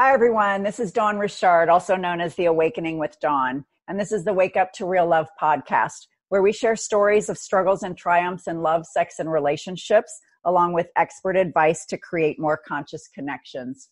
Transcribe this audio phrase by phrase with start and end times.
[0.00, 0.62] Hi, everyone.
[0.62, 3.64] This is Dawn Richard, also known as The Awakening with Dawn.
[3.88, 7.36] And this is the Wake Up to Real Love podcast, where we share stories of
[7.36, 12.56] struggles and triumphs in love, sex, and relationships, along with expert advice to create more
[12.56, 13.88] conscious connections.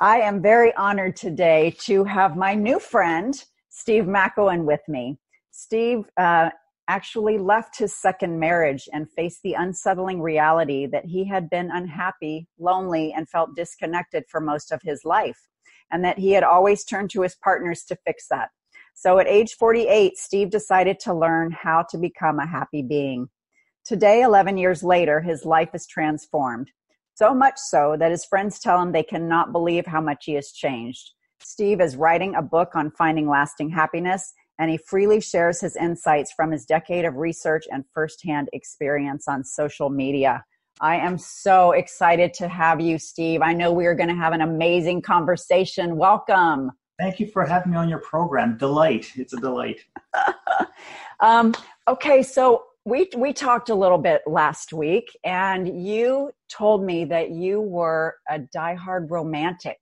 [0.00, 3.34] I am very honored today to have my new friend,
[3.68, 5.18] Steve McEwen, with me.
[5.50, 6.48] Steve uh,
[6.90, 12.48] actually left his second marriage and faced the unsettling reality that he had been unhappy,
[12.58, 15.38] lonely, and felt disconnected for most of his life,
[15.92, 18.48] and that he had always turned to his partners to fix that.
[18.96, 23.28] So at age 48, Steve decided to learn how to become a happy being.
[23.84, 26.72] Today, 11 years later, his life is transformed.
[27.14, 30.50] So much so that his friends tell him they cannot believe how much he has
[30.50, 31.12] changed.
[31.40, 36.32] Steve is writing a book on finding lasting happiness and he freely shares his insights
[36.32, 40.44] from his decade of research and firsthand experience on social media.
[40.82, 43.40] I am so excited to have you, Steve.
[43.40, 45.96] I know we are going to have an amazing conversation.
[45.96, 46.72] Welcome.
[46.98, 48.58] Thank you for having me on your program.
[48.58, 49.10] Delight.
[49.16, 49.80] It's a delight.
[51.20, 51.54] um,
[51.88, 57.30] okay, so we we talked a little bit last week, and you told me that
[57.30, 59.78] you were a diehard romantic.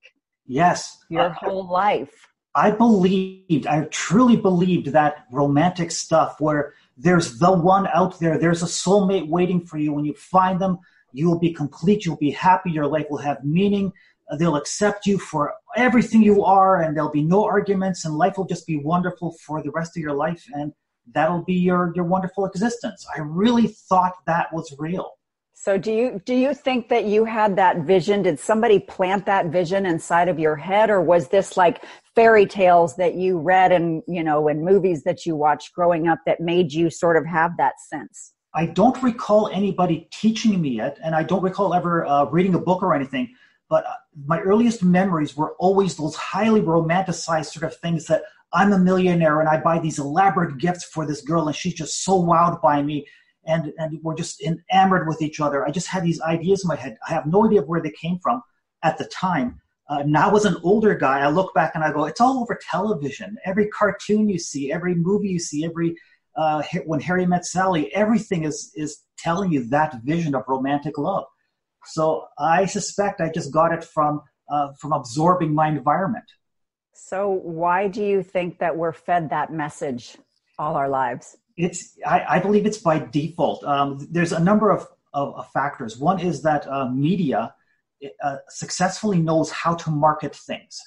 [0.46, 2.28] Yes, your uh, whole life.
[2.58, 8.64] I believed, I truly believed that romantic stuff where there's the one out there, there's
[8.64, 9.92] a soulmate waiting for you.
[9.92, 10.80] When you find them,
[11.12, 13.92] you will be complete, you'll be happy, your life will have meaning.
[14.38, 18.44] They'll accept you for everything you are, and there'll be no arguments, and life will
[18.44, 20.72] just be wonderful for the rest of your life, and
[21.14, 23.06] that'll be your, your wonderful existence.
[23.16, 25.17] I really thought that was real.
[25.68, 28.22] So do you do you think that you had that vision?
[28.22, 32.96] Did somebody plant that vision inside of your head or was this like fairy tales
[32.96, 36.72] that you read and, you know, in movies that you watched growing up that made
[36.72, 38.32] you sort of have that sense?
[38.54, 42.58] I don't recall anybody teaching me it and I don't recall ever uh, reading a
[42.58, 43.34] book or anything,
[43.68, 43.92] but uh,
[44.24, 48.22] my earliest memories were always those highly romanticized sort of things that
[48.54, 52.04] I'm a millionaire and I buy these elaborate gifts for this girl and she's just
[52.04, 53.06] so wowed by me
[53.48, 55.66] and and we're just enamored with each other.
[55.66, 56.96] I just had these ideas in my head.
[57.08, 58.42] I have no idea where they came from
[58.84, 59.60] at the time.
[59.88, 62.58] Uh, now, as an older guy, I look back and I go, it's all over
[62.70, 63.38] television.
[63.46, 65.96] Every cartoon you see, every movie you see, every
[66.36, 71.24] uh, when Harry met Sally, everything is is telling you that vision of romantic love.
[71.86, 74.20] So I suspect I just got it from
[74.50, 76.24] uh, from absorbing my environment.
[76.92, 80.16] So why do you think that we're fed that message
[80.58, 81.36] all our lives?
[81.58, 83.64] It's I, I believe it's by default.
[83.64, 85.98] Um, there's a number of, of, of, factors.
[85.98, 87.52] One is that uh, media
[88.22, 90.80] uh, successfully knows how to market things.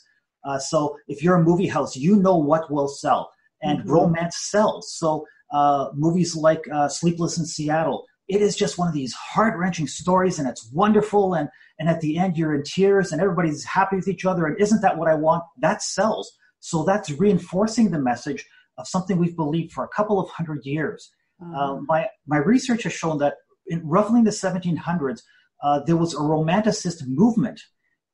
[0.46, 3.92] Uh, so if you're a movie house, you know what will sell, and mm-hmm.
[3.92, 4.94] romance sells.
[4.94, 9.58] So uh, movies like uh, Sleepless in Seattle, it is just one of these heart
[9.60, 11.34] wrenching stories, and it's wonderful.
[11.34, 11.50] And
[11.80, 14.46] and at the end, you're in tears, and everybody's happy with each other.
[14.46, 15.44] And isn't that what I want?
[15.60, 16.32] That sells.
[16.62, 18.46] So that's reinforcing the message
[18.82, 21.12] of something we've believed for a couple of hundred years.
[21.42, 21.56] Mm-hmm.
[21.56, 23.36] Uh, my, my research has shown that
[23.68, 25.22] in roughly in the 1700s,
[25.64, 27.62] uh, there was a romanticist movement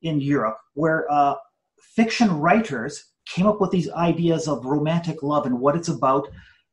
[0.01, 1.35] in Europe where uh,
[1.95, 6.27] fiction writers came up with these ideas of romantic love and what it's about.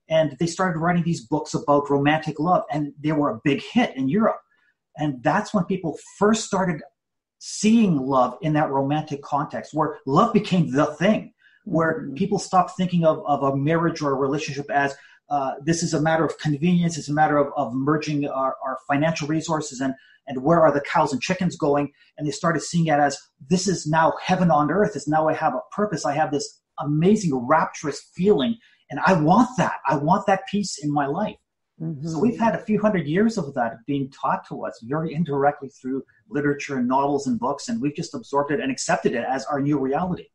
[0.08, 3.96] And they started writing these books about romantic love, and they were a big hit
[3.96, 4.38] in Europe.
[4.98, 6.82] And that's when people first started
[7.38, 11.33] seeing love in that romantic context, where love became the thing
[11.64, 12.14] where mm-hmm.
[12.14, 14.94] people stop thinking of, of a marriage or a relationship as
[15.30, 18.78] uh, this is a matter of convenience, it's a matter of, of merging our, our
[18.86, 19.94] financial resources and,
[20.26, 21.90] and where are the cows and chickens going.
[22.16, 24.92] And they started seeing it as this is now heaven on earth.
[24.94, 26.04] It's now I have a purpose.
[26.04, 28.58] I have this amazing rapturous feeling.
[28.90, 29.76] And I want that.
[29.86, 31.36] I want that peace in my life.
[31.80, 32.06] Mm-hmm.
[32.06, 35.70] So we've had a few hundred years of that being taught to us very indirectly
[35.70, 39.44] through literature and novels and books, and we've just absorbed it and accepted it as
[39.46, 40.26] our new reality.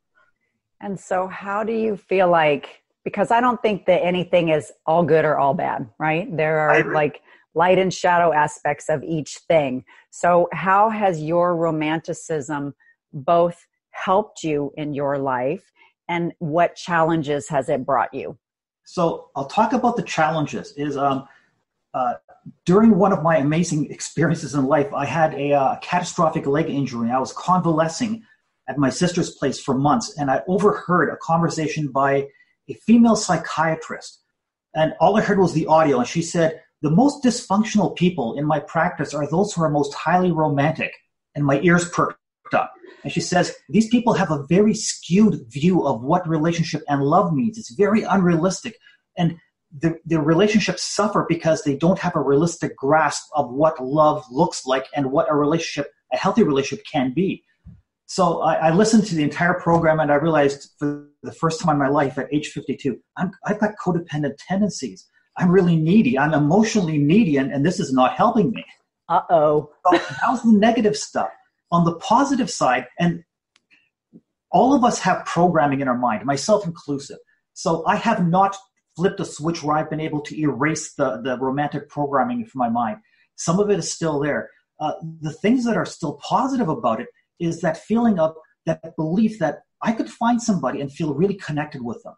[0.81, 2.81] And so, how do you feel like?
[3.03, 6.35] Because I don't think that anything is all good or all bad, right?
[6.35, 7.21] There are like
[7.55, 9.83] light and shadow aspects of each thing.
[10.11, 12.73] So, how has your romanticism
[13.13, 15.71] both helped you in your life
[16.07, 18.37] and what challenges has it brought you?
[18.85, 20.73] So, I'll talk about the challenges.
[20.77, 21.27] Is um,
[21.93, 22.13] uh,
[22.65, 27.09] during one of my amazing experiences in life, I had a uh, catastrophic leg injury.
[27.09, 28.23] I was convalescing
[28.69, 32.27] at my sister's place for months, and I overheard a conversation by
[32.69, 34.21] a female psychiatrist.
[34.75, 38.45] And all I heard was the audio, and she said, The most dysfunctional people in
[38.45, 40.93] my practice are those who are most highly romantic.
[41.35, 42.19] And my ears perked
[42.53, 42.71] up.
[43.03, 47.33] And she says, These people have a very skewed view of what relationship and love
[47.33, 47.57] means.
[47.57, 48.77] It's very unrealistic.
[49.17, 49.39] And
[49.71, 54.87] the, relationships suffer because they don't have a realistic grasp of what love looks like
[54.95, 57.43] and what a relationship, a healthy relationship can be.
[58.09, 61.73] So I, I, listened to the entire program and I realized for the first time
[61.73, 65.07] in my life at age 52, I'm, I've got codependent tendencies.
[65.37, 66.17] I'm really needy.
[66.17, 68.65] I'm emotionally needy, and, and this is not helping me.
[69.09, 69.69] Uh oh.
[69.85, 71.29] so was the negative stuff?
[71.71, 73.23] On the positive side, and
[74.51, 77.19] all of us have programming in our mind, myself inclusive.
[77.53, 78.57] So I have not
[78.95, 82.69] flipped a switch where I've been able to erase the, the romantic programming from my
[82.69, 82.97] mind.
[83.35, 84.49] Some of it is still there.
[84.79, 87.07] Uh, the things that are still positive about it
[87.39, 91.81] is that feeling of that belief that I could find somebody and feel really connected
[91.83, 92.15] with them.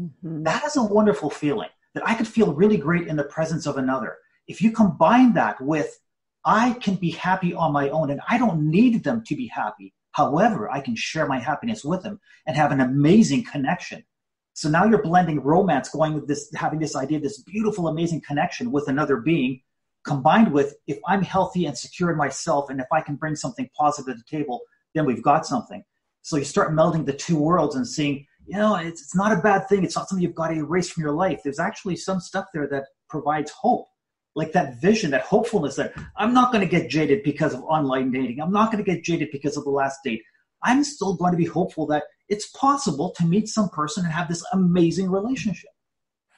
[0.00, 0.42] Mm-hmm.
[0.44, 3.76] That is a wonderful feeling that I could feel really great in the presence of
[3.76, 4.16] another.
[4.48, 5.98] If you combine that with
[6.44, 9.94] I can be happy on my own and I don't need them to be happy.
[10.12, 14.04] However, I can share my happiness with them and have an amazing connection.
[14.52, 18.70] So now you're blending romance, going with this, having this idea, this beautiful, amazing connection
[18.70, 19.62] with another being,
[20.04, 23.68] combined with if I'm healthy and secure in myself, and if I can bring something
[23.76, 24.60] positive to the table,
[24.94, 25.82] then we've got something.
[26.22, 29.40] So you start melding the two worlds and seeing, you know, it's, it's not a
[29.40, 29.84] bad thing.
[29.84, 31.40] It's not something you've got to erase from your life.
[31.42, 33.86] There's actually some stuff there that provides hope,
[34.34, 38.10] like that vision, that hopefulness that I'm not going to get jaded because of online
[38.10, 38.40] dating.
[38.40, 40.22] I'm not going to get jaded because of the last date.
[40.62, 44.28] I'm still going to be hopeful that it's possible to meet some person and have
[44.28, 45.70] this amazing relationship.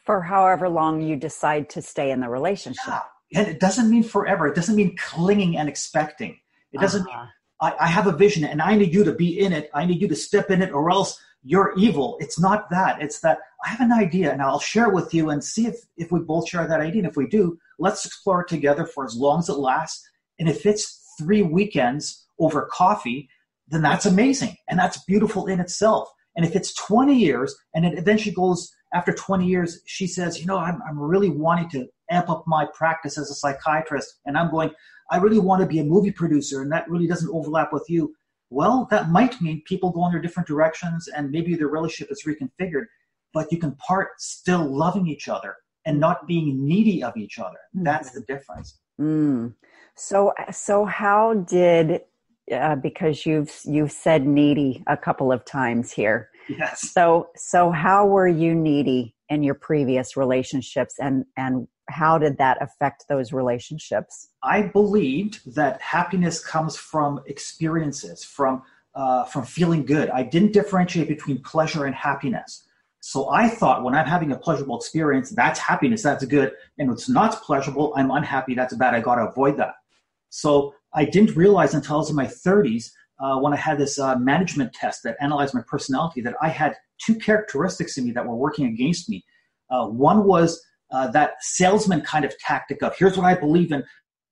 [0.05, 2.85] For however long you decide to stay in the relationship.
[2.89, 3.01] Yeah
[3.35, 4.47] and it doesn't mean forever.
[4.47, 6.39] It doesn't mean clinging and expecting.
[6.73, 7.23] It doesn't uh-huh.
[7.23, 7.29] mean
[7.61, 9.71] I, I, have a vision and I need you to be in it.
[9.75, 12.17] I need you to step in it or else you're evil.
[12.21, 13.01] It's not that.
[13.01, 16.13] It's that I have an idea and I'll share with you and see if, if
[16.13, 17.03] we both share that idea.
[17.03, 20.07] And if we do, let's explore it together for as long as it lasts.
[20.39, 23.29] And if it's three weekends over coffee,
[23.69, 24.57] then that's amazing.
[24.69, 26.09] And that's beautiful in itself.
[26.37, 30.47] And if it's 20 years and it eventually goes after 20 years, she says, you
[30.47, 34.21] know, I'm, I'm really wanting to amp up my practice as a psychiatrist.
[34.27, 34.71] And I'm going,
[35.11, 38.15] I really want to be a movie producer, and that really doesn't overlap with you.
[38.51, 42.25] Well, that might mean people go in their different directions and maybe their relationship is
[42.27, 42.87] reconfigured,
[43.33, 47.59] but you can part still loving each other and not being needy of each other.
[47.75, 47.85] Mm-hmm.
[47.85, 48.79] That's the difference.
[49.01, 49.55] Mm.
[49.97, 52.03] So, so how did
[52.53, 56.31] uh, because you've you've said needy a couple of times here.
[56.49, 56.93] Yes.
[56.93, 62.61] So so how were you needy in your previous relationships and and how did that
[62.61, 64.29] affect those relationships?
[64.43, 68.63] I believed that happiness comes from experiences, from
[68.95, 70.09] uh, from feeling good.
[70.11, 72.65] I didn't differentiate between pleasure and happiness.
[73.01, 76.53] So I thought when I'm having a pleasurable experience, that's happiness, that's good.
[76.79, 78.95] And it's not pleasurable, I'm unhappy, that's bad.
[78.95, 79.75] I got to avoid that.
[80.31, 83.99] So I didn't realize until I was in my 30s uh, when I had this
[83.99, 88.27] uh, management test that analyzed my personality that I had two characteristics in me that
[88.27, 89.25] were working against me.
[89.71, 93.83] Uh, one was uh, that salesman kind of tactic of here's what I believe in,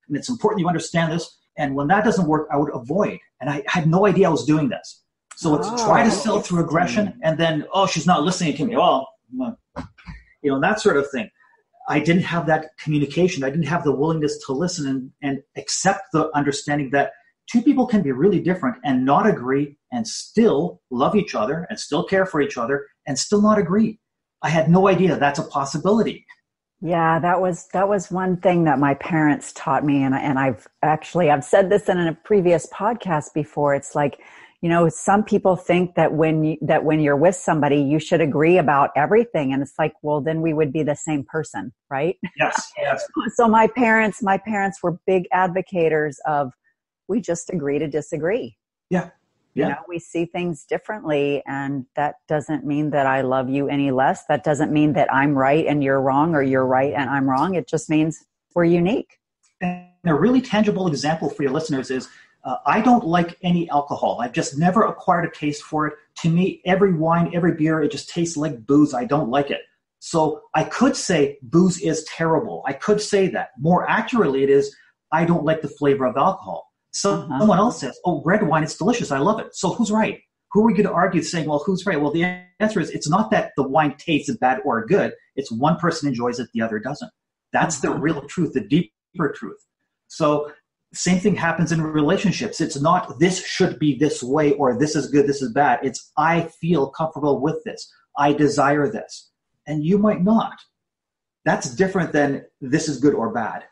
[0.09, 1.39] and it's important you understand this.
[1.57, 3.19] And when that doesn't work, I would avoid.
[3.41, 5.03] And I had no idea I was doing this.
[5.37, 8.65] So it's oh, try to sell through aggression, and then oh, she's not listening to
[8.65, 8.77] me.
[8.77, 9.09] Well,
[10.43, 11.29] you know that sort of thing.
[11.89, 13.45] I didn't have that communication.
[13.45, 17.13] I didn't have the willingness to listen and, and accept the understanding that
[17.51, 21.79] two people can be really different and not agree and still love each other and
[21.79, 23.99] still care for each other and still not agree.
[24.43, 26.27] I had no idea that's a possibility.
[26.81, 30.67] Yeah, that was that was one thing that my parents taught me, and and I've
[30.83, 33.75] actually I've said this in a previous podcast before.
[33.75, 34.21] It's like,
[34.61, 38.21] you know, some people think that when you, that when you're with somebody, you should
[38.21, 42.17] agree about everything, and it's like, well, then we would be the same person, right?
[42.39, 43.07] Yes, yes.
[43.35, 46.53] so my parents, my parents were big advocates of
[47.09, 48.57] we just agree to disagree.
[48.91, 49.11] Yeah,
[49.55, 49.65] yeah.
[49.65, 53.91] You know, we see things differently, and that doesn't mean that I love you any
[53.91, 54.25] less.
[54.27, 57.55] That doesn't mean that I'm right and you're wrong, or you're right and I'm wrong.
[57.55, 59.19] It just means we're unique.
[59.61, 62.09] And a really tangible example for your listeners is
[62.45, 64.19] uh, I don't like any alcohol.
[64.21, 65.95] I've just never acquired a taste for it.
[66.23, 68.93] To me, every wine, every beer, it just tastes like booze.
[68.93, 69.63] I don't like it.
[70.01, 72.63] So I could say booze is terrible.
[72.67, 73.51] I could say that.
[73.59, 74.77] More accurately, it is
[75.13, 76.74] I don't like the flavor of alcohol.
[76.95, 77.41] So uh-huh.
[77.41, 79.11] someone else says, "Oh, red wine, it's delicious.
[79.11, 80.21] I love it." So who's right?
[80.53, 82.25] Who are we going to argue saying, "Well, who's right?" Well, the
[82.61, 85.13] answer is it's not that the wine tastes bad or good.
[85.37, 87.11] It's one person enjoys it, the other doesn't.
[87.53, 87.95] That's uh-huh.
[87.95, 89.59] the real truth, the deeper truth.
[90.07, 90.53] So
[90.95, 92.61] same thing happens in relationships.
[92.61, 95.81] It's not this should be this way or this is good, this is bad.
[95.83, 97.91] It's I feel comfortable with this.
[98.17, 99.31] I desire this.
[99.67, 100.55] And you might not.
[101.45, 103.65] That's different than this is good or bad.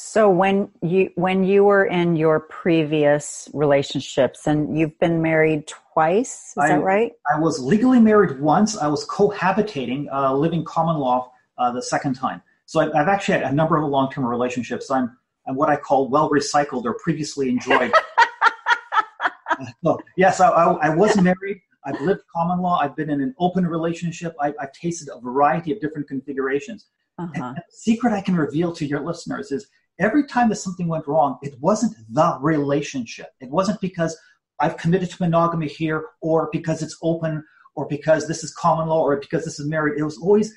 [0.00, 6.52] So when you when you were in your previous relationships and you've been married twice,
[6.52, 7.12] is I, that right?
[7.34, 8.78] I was legally married once.
[8.78, 12.40] I was cohabitating, uh, living common law uh, the second time.
[12.66, 14.88] So I've, I've, actually had a number of long term relationships.
[14.88, 15.16] I'm
[15.48, 17.92] I'm what I call well recycled or previously enjoyed.
[19.84, 21.60] oh, yes, I, I, I, was married.
[21.84, 22.78] I've lived common law.
[22.80, 24.36] I've been in an open relationship.
[24.40, 26.86] I, have tasted a variety of different configurations.
[27.18, 27.32] Uh-huh.
[27.34, 29.66] And the secret I can reveal to your listeners is
[29.98, 33.28] every time that something went wrong, it wasn't the relationship.
[33.40, 34.16] It wasn't because
[34.60, 39.02] I've committed to monogamy here or because it's open or because this is common law
[39.02, 39.98] or because this is married.
[39.98, 40.52] It was always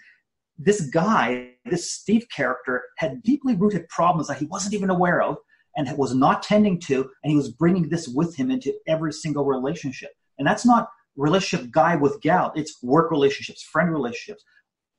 [0.58, 5.38] this guy, this Steve character, had deeply rooted problems that he wasn't even aware of
[5.76, 9.46] and was not tending to, and he was bringing this with him into every single
[9.46, 10.12] relationship.
[10.38, 14.44] And that's not relationship guy with gal, it's work relationships, friend relationships,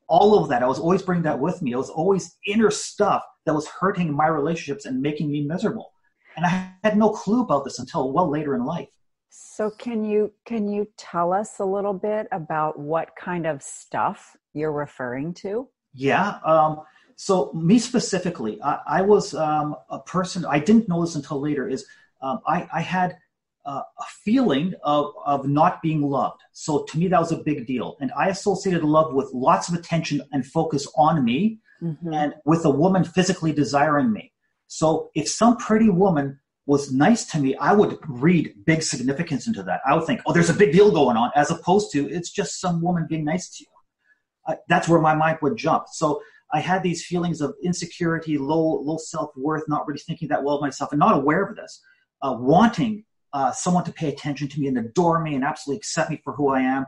[0.09, 0.63] all of that.
[0.63, 1.73] I was always bringing that with me.
[1.73, 5.93] It was always inner stuff that was hurting my relationships and making me miserable.
[6.37, 8.89] And I had no clue about this until well later in life.
[9.35, 14.37] So can you can you tell us a little bit about what kind of stuff
[14.53, 15.69] you're referring to?
[15.95, 16.39] Yeah.
[16.45, 16.83] Um,
[17.17, 20.45] so me specifically, I, I was um, a person.
[20.45, 21.67] I didn't know this until later.
[21.69, 21.87] Is
[22.21, 23.17] um, I, I, had
[23.65, 26.43] uh, a feeling of of not being loved.
[26.53, 29.75] So to me, that was a big deal, and I associated love with lots of
[29.75, 32.13] attention and focus on me, mm-hmm.
[32.13, 34.33] and with a woman physically desiring me.
[34.69, 39.63] So if some pretty woman was nice to me, I would read big significance into
[39.65, 39.81] that.
[39.85, 42.61] I would think, oh, there's a big deal going on, as opposed to it's just
[42.61, 44.57] some woman being nice to you.
[44.69, 45.85] That's where my mind would jump.
[45.91, 46.23] So
[46.53, 50.57] I had these feelings of insecurity, low low self worth, not really thinking that well
[50.57, 51.81] of myself, and not aware of this,
[52.23, 56.11] uh, wanting uh, someone to pay attention to me and adore me and absolutely accept
[56.11, 56.87] me for who I am.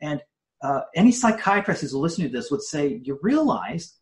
[0.00, 0.20] And
[0.62, 3.94] uh, any psychiatrist who's listening to this would say, you realize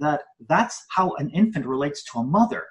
[0.00, 2.66] that that's how an infant relates to a mother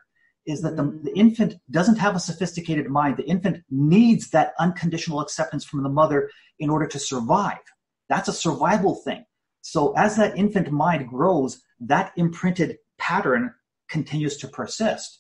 [0.46, 1.04] is that the, mm.
[1.04, 3.18] the, infant doesn't have a sophisticated mind.
[3.18, 7.60] The infant needs that unconditional acceptance from the mother in order to survive.
[8.10, 9.26] That's a survival thing.
[9.62, 13.54] So as that infant mind grows, that imprinted pattern
[13.90, 15.20] continues to persist.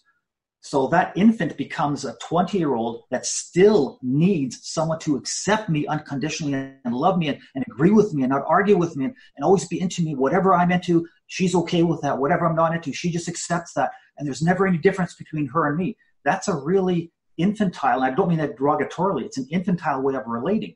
[0.62, 5.88] So that infant becomes a 20 year old that still needs someone to accept me
[5.88, 9.16] unconditionally and love me and, and agree with me and not argue with me and,
[9.38, 10.16] and, always be into me.
[10.16, 12.18] Whatever I'm into, she's okay with that.
[12.18, 13.92] Whatever I'm not into, she just accepts that.
[14.18, 15.96] And there's never any difference between her and me.
[16.26, 20.28] That's a really infantile, and I don't mean that derogatorily, it's an infantile way of
[20.28, 20.76] relating.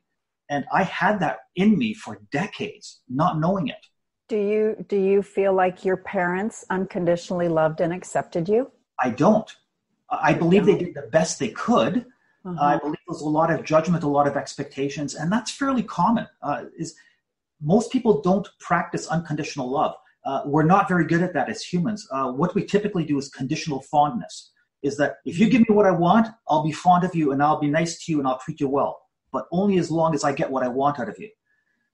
[0.50, 3.86] And I had that in me for decades, not knowing it.
[4.28, 8.70] Do you do you feel like your parents unconditionally loved and accepted you?
[8.98, 9.54] I don't.
[10.22, 12.06] I believe they did the best they could.
[12.44, 12.62] Uh-huh.
[12.62, 16.26] I believe there's a lot of judgment, a lot of expectations, and that's fairly common.
[16.42, 16.94] Uh, is
[17.62, 19.94] most people don't practice unconditional love.
[20.24, 22.06] Uh, we're not very good at that as humans.
[22.10, 24.50] Uh, what we typically do is conditional fondness.
[24.82, 27.42] Is that if you give me what I want, I'll be fond of you and
[27.42, 29.00] I'll be nice to you and I'll treat you well,
[29.32, 31.30] but only as long as I get what I want out of you.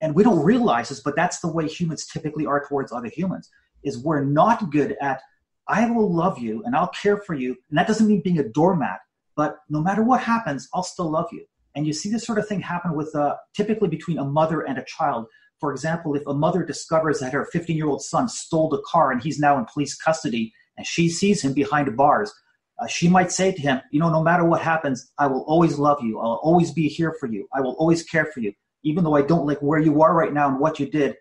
[0.01, 3.49] And we don't realize this, but that's the way humans typically are towards other humans.
[3.85, 5.23] Is we're not good at
[5.71, 7.57] I will love you and I'll care for you.
[7.71, 8.99] And that doesn't mean being a doormat,
[9.37, 11.47] but no matter what happens, I'll still love you.
[11.77, 14.79] And you see this sort of thing happen with uh, typically between a mother and
[14.79, 15.27] a child.
[15.61, 19.13] For example, if a mother discovers that her 15 year old son stole the car
[19.13, 22.33] and he's now in police custody and she sees him behind bars,
[22.81, 25.79] uh, she might say to him, You know, no matter what happens, I will always
[25.79, 26.19] love you.
[26.19, 27.47] I'll always be here for you.
[27.55, 28.53] I will always care for you.
[28.83, 31.15] Even though I don't like where you are right now and what you did,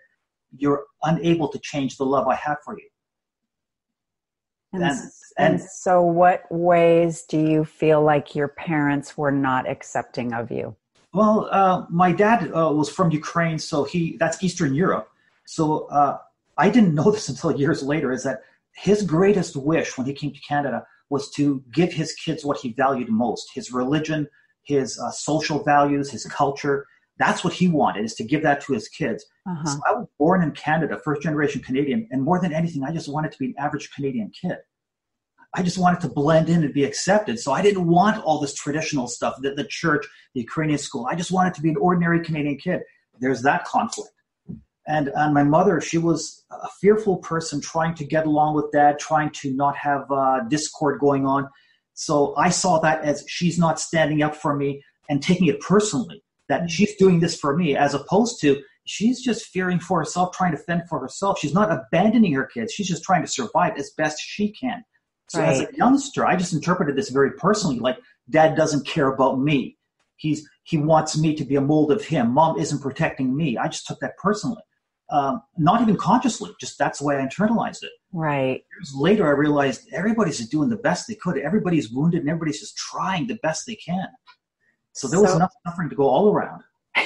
[0.57, 2.87] you're unable to change the love I have for you.
[4.71, 5.01] And, and,
[5.37, 10.75] and, so, what ways do you feel like your parents were not accepting of you?
[11.13, 15.09] Well, uh, my dad uh, was from Ukraine, so he that's Eastern Europe.
[15.45, 16.19] So uh,
[16.57, 18.11] I didn't know this until years later.
[18.11, 18.41] Is that
[18.73, 22.73] his greatest wish when he came to Canada was to give his kids what he
[22.73, 24.27] valued most: his religion,
[24.61, 26.85] his uh, social values, his culture.
[27.19, 29.25] That's what he wanted is to give that to his kids.
[29.45, 29.65] Uh-huh.
[29.65, 33.09] So I was born in Canada, first generation Canadian, and more than anything, I just
[33.09, 34.57] wanted to be an average Canadian kid.
[35.53, 37.39] I just wanted to blend in and be accepted.
[37.39, 41.07] So I didn't want all this traditional stuff, the, the church, the Ukrainian school.
[41.09, 42.81] I just wanted to be an ordinary Canadian kid.
[43.19, 44.11] There's that conflict.
[44.87, 48.97] And, and my mother, she was a fearful person trying to get along with dad,
[48.97, 51.49] trying to not have uh, discord going on.
[51.95, 56.23] So I saw that as she's not standing up for me and taking it personally
[56.49, 60.51] that she's doing this for me as opposed to she's just fearing for herself, trying
[60.51, 61.39] to fend for herself.
[61.39, 62.73] She's not abandoning her kids.
[62.73, 64.83] She's just trying to survive as best she can.
[65.29, 65.49] So right.
[65.49, 69.77] as a youngster, I just interpreted this very personally, like dad doesn't care about me.
[70.17, 72.31] He's he wants me to be a mold of him.
[72.31, 73.57] Mom isn't protecting me.
[73.57, 74.61] I just took that personally.
[75.11, 77.91] Um, not even consciously, just that's the way I internalized it.
[78.11, 78.63] Right.
[78.77, 81.37] Years later, I realized everybody's doing the best they could.
[81.37, 84.07] Everybody's wounded and everybody's just trying the best they can.
[84.93, 86.63] So there was enough suffering to go all around.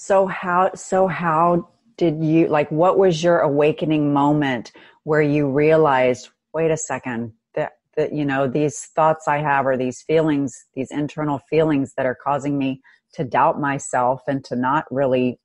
[0.00, 4.70] So how so how did you like what was your awakening moment
[5.02, 9.76] where you realized, wait a second, that that you know these thoughts i have or
[9.76, 12.80] these feelings these internal feelings that are causing me
[13.12, 15.40] to doubt myself and to not really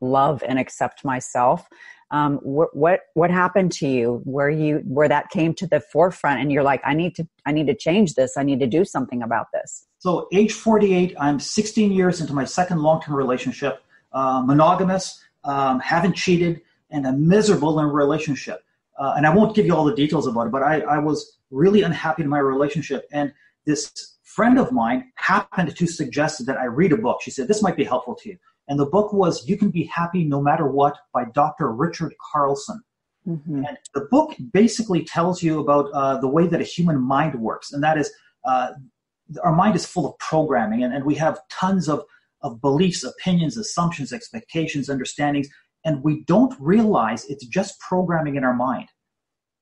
[0.00, 1.66] love and accept myself
[2.12, 4.20] um, what, what happened to you?
[4.24, 7.52] Where you where that came to the forefront and you're like i need to i
[7.52, 8.36] need to change this.
[8.36, 9.86] I need to do something about this.
[9.98, 16.16] So age 48 i'm 16 years into my second long-term relationship uh, monogamous um, haven't
[16.16, 18.64] cheated and i'm miserable in a relationship.
[18.98, 21.38] Uh, and i won't give you all the details about it but I, I was
[21.50, 23.08] really unhappy in my relationship.
[23.12, 23.32] And
[23.66, 27.20] this friend of mine happened to suggest that i read a book.
[27.22, 28.38] She said this might be helpful to you
[28.70, 31.72] and the book was You Can Be Happy No Matter What by Dr.
[31.72, 32.80] Richard Carlson.
[33.26, 33.64] Mm-hmm.
[33.66, 37.72] And the book basically tells you about uh, the way that a human mind works.
[37.72, 38.12] And that is,
[38.44, 38.70] uh,
[39.42, 42.04] our mind is full of programming, and, and we have tons of,
[42.42, 45.48] of beliefs, opinions, assumptions, expectations, understandings,
[45.84, 48.88] and we don't realize it's just programming in our mind.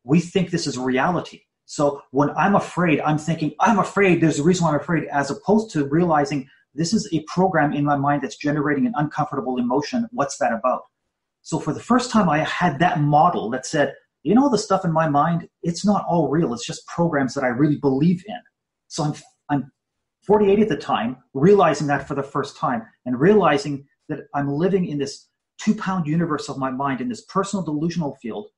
[0.04, 1.42] We think this is reality.
[1.64, 5.30] So when I'm afraid, I'm thinking, I'm afraid, there's a reason why I'm afraid, as
[5.30, 10.06] opposed to realizing this is a program in my mind that's generating an uncomfortable emotion.
[10.12, 10.82] What's that about?
[11.42, 14.84] So for the first time, I had that model that said, you know, the stuff
[14.84, 16.52] in my mind, it's not all real.
[16.52, 18.40] It's just programs that I really believe in.
[18.88, 19.14] So I'm,
[19.48, 19.72] I'm
[20.26, 24.86] 48 at the time, realizing that for the first time and realizing that I'm living
[24.86, 28.48] in this two pound universe of my mind in this personal delusional field.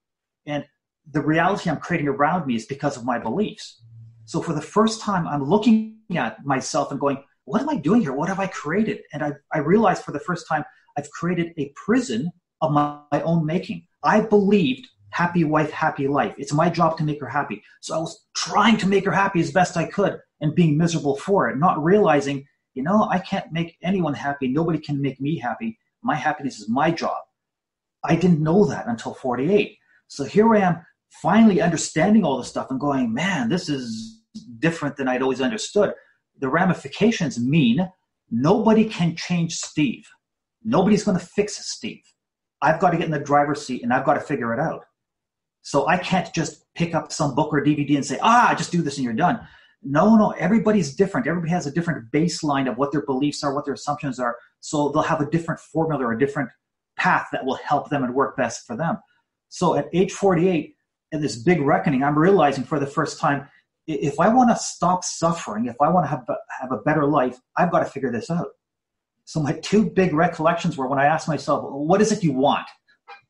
[0.47, 0.65] And
[1.11, 3.83] the reality I'm creating around me is because of my beliefs.
[4.25, 8.01] So for the first time, I'm looking at myself and going, what am I doing
[8.01, 8.13] here?
[8.13, 9.01] What have I created?
[9.13, 10.65] And I, I realized for the first time,
[10.97, 12.31] I've created a prison
[12.61, 13.89] of my, my own making.
[14.05, 16.33] I believed happy wife, happy life.
[16.39, 17.61] It's my job to make her happy.
[17.81, 21.17] So I was trying to make her happy as best I could and being miserable
[21.17, 24.47] for it, not realizing, you know, I can't make anyone happy.
[24.47, 25.77] Nobody can make me happy.
[26.03, 27.19] My happiness is my job.
[28.05, 29.77] I didn't know that until 48.
[30.07, 30.87] So here I am
[31.21, 34.23] finally understanding all this stuff and going, man, this is
[34.61, 35.95] different than I'd always understood
[36.41, 37.91] the ramifications mean
[38.31, 40.07] nobody can change Steve.
[40.65, 42.03] Nobody's going to fix Steve.
[42.63, 44.85] I've got to get in the driver's seat and I've got to figure it out.
[45.63, 48.83] So I can't just pick up some book or DVD and say, ah, just do
[48.83, 49.41] this and you're done.
[49.83, 51.27] No, no, everybody's different.
[51.27, 54.37] Everybody has a different baseline of what their beliefs are, what their assumptions are.
[54.61, 56.51] So they'll have a different formula or a different
[56.99, 58.99] path that will help them and work best for them.
[59.49, 60.75] So at age 48,
[61.13, 63.49] in this big reckoning, I'm realizing for the first time
[63.95, 66.25] if I want to stop suffering, if I want to have,
[66.61, 68.49] have a better life, I've got to figure this out.
[69.25, 72.67] So my two big recollections were when I asked myself, what is it you want?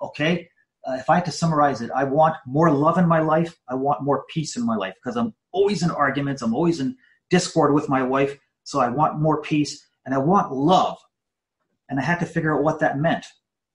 [0.01, 0.49] Okay.
[0.87, 3.59] Uh, if I had to summarize it, I want more love in my life.
[3.69, 6.41] I want more peace in my life because I'm always in arguments.
[6.41, 6.97] I'm always in
[7.29, 8.39] discord with my wife.
[8.65, 10.97] So I want more peace and I want love.
[11.89, 13.27] And I had to figure out what that meant.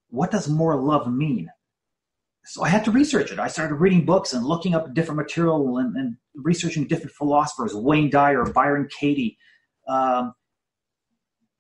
[0.10, 1.50] What does more love mean?
[2.46, 3.40] So I had to research it.
[3.40, 8.10] I started reading books and looking up different material and, and researching different philosophers, Wayne
[8.10, 9.38] Dyer, Byron Katie,
[9.88, 10.34] um,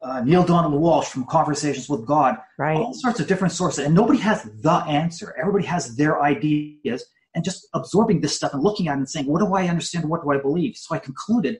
[0.02, 2.78] uh, Neale Donald Walsch from Conversations with God, right.
[2.78, 3.84] all sorts of different sources.
[3.84, 5.36] And nobody has the answer.
[5.39, 9.26] Everybody has their ideas and just absorbing this stuff and looking at it and saying,
[9.26, 10.08] what do I understand?
[10.08, 10.76] What do I believe?
[10.78, 11.60] So I concluded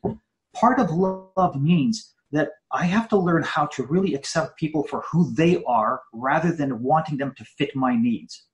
[0.54, 5.02] part of love means that I have to learn how to really accept people for
[5.12, 8.46] who they are rather than wanting them to fit my needs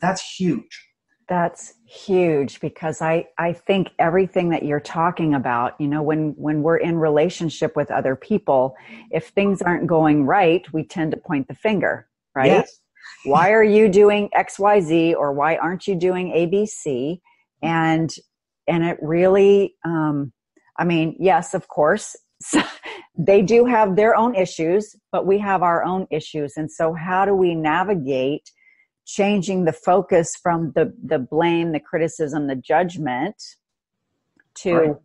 [0.00, 0.88] that's huge.
[1.28, 6.62] That's huge because i i think everything that you're talking about you know when when
[6.62, 8.74] we're in relationship with other people
[9.10, 12.46] if things aren't going right we tend to point the finger right?
[12.46, 12.80] Yes.
[13.24, 17.20] why are you doing xyz or why aren't you doing abc
[17.62, 18.14] and
[18.66, 20.32] and it really um
[20.76, 22.16] i mean yes of course
[23.18, 26.58] they do have their own issues but we have our own issues.
[26.58, 28.50] And so how do we navigate
[29.06, 33.36] changing the focus from the the blame the criticism the judgment
[34.54, 34.96] to right.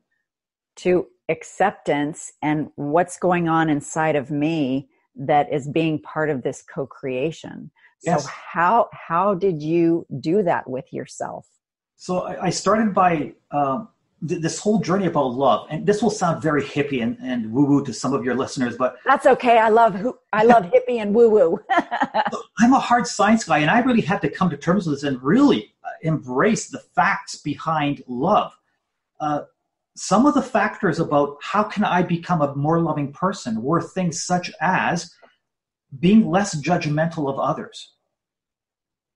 [0.76, 6.64] to acceptance and what's going on inside of me that is being part of this
[6.64, 7.70] co-creation
[8.04, 8.24] yes.
[8.24, 11.48] so how how did you do that with yourself
[11.96, 13.88] so i started by um,
[14.21, 17.86] this whole journey about love, and this will sound very hippie and, and woo woo
[17.86, 19.57] to some of your listeners, but that's okay.
[19.57, 19.95] I love
[20.31, 21.60] I love hippie and woo woo.
[22.60, 25.03] I'm a hard science guy, and I really had to come to terms with this
[25.03, 28.51] and really uh, embrace the facts behind love.
[29.19, 29.41] Uh,
[29.95, 34.23] some of the factors about how can I become a more loving person were things
[34.23, 35.13] such as
[35.99, 37.93] being less judgmental of others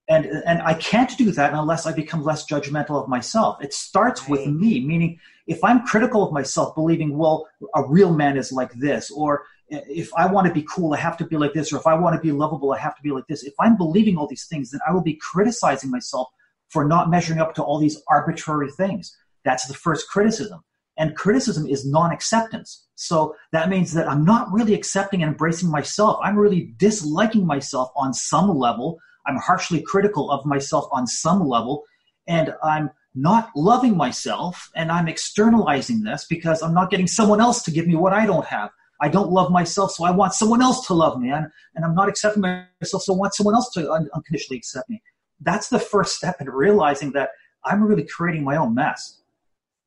[0.08, 3.64] and and I can't do that unless I become less judgmental of myself.
[3.64, 4.32] It starts right.
[4.32, 8.74] with me, meaning if I'm critical of myself, believing, well, a real man is like
[8.74, 11.78] this, or if I want to be cool, I have to be like this, or
[11.78, 13.44] if I want to be lovable, I have to be like this.
[13.44, 16.30] If I'm believing all these things, then I will be criticizing myself
[16.70, 19.16] for not measuring up to all these arbitrary things.
[19.44, 20.64] That's the first criticism.
[20.98, 22.86] And criticism is non acceptance.
[22.96, 26.20] So that means that I'm not really accepting and embracing myself.
[26.24, 29.00] I'm really disliking myself on some level.
[29.28, 31.84] I'm harshly critical of myself on some level.
[32.28, 37.64] And I'm not loving myself and I'm externalizing this because I'm not getting someone else
[37.64, 38.72] to give me what I don't have.
[39.02, 41.30] I don't love myself, so I want someone else to love me.
[41.30, 44.90] And, and I'm not accepting myself, so I want someone else to un- unconditionally accept
[44.90, 45.02] me.
[45.42, 47.32] That's the first step in realizing that
[47.66, 49.22] I'm really creating my own mess.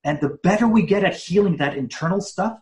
[0.05, 2.61] And the better we get at healing that internal stuff,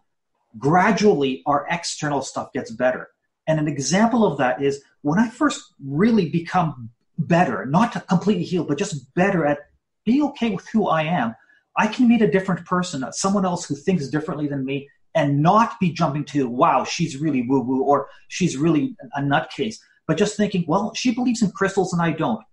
[0.58, 3.08] gradually our external stuff gets better.
[3.46, 8.44] And an example of that is when I first really become better, not to completely
[8.44, 9.58] heal, but just better at
[10.04, 11.34] being okay with who I am,
[11.76, 15.78] I can meet a different person, someone else who thinks differently than me, and not
[15.80, 20.36] be jumping to, wow, she's really woo woo, or she's really a nutcase, but just
[20.36, 22.44] thinking, well, she believes in crystals and I don't.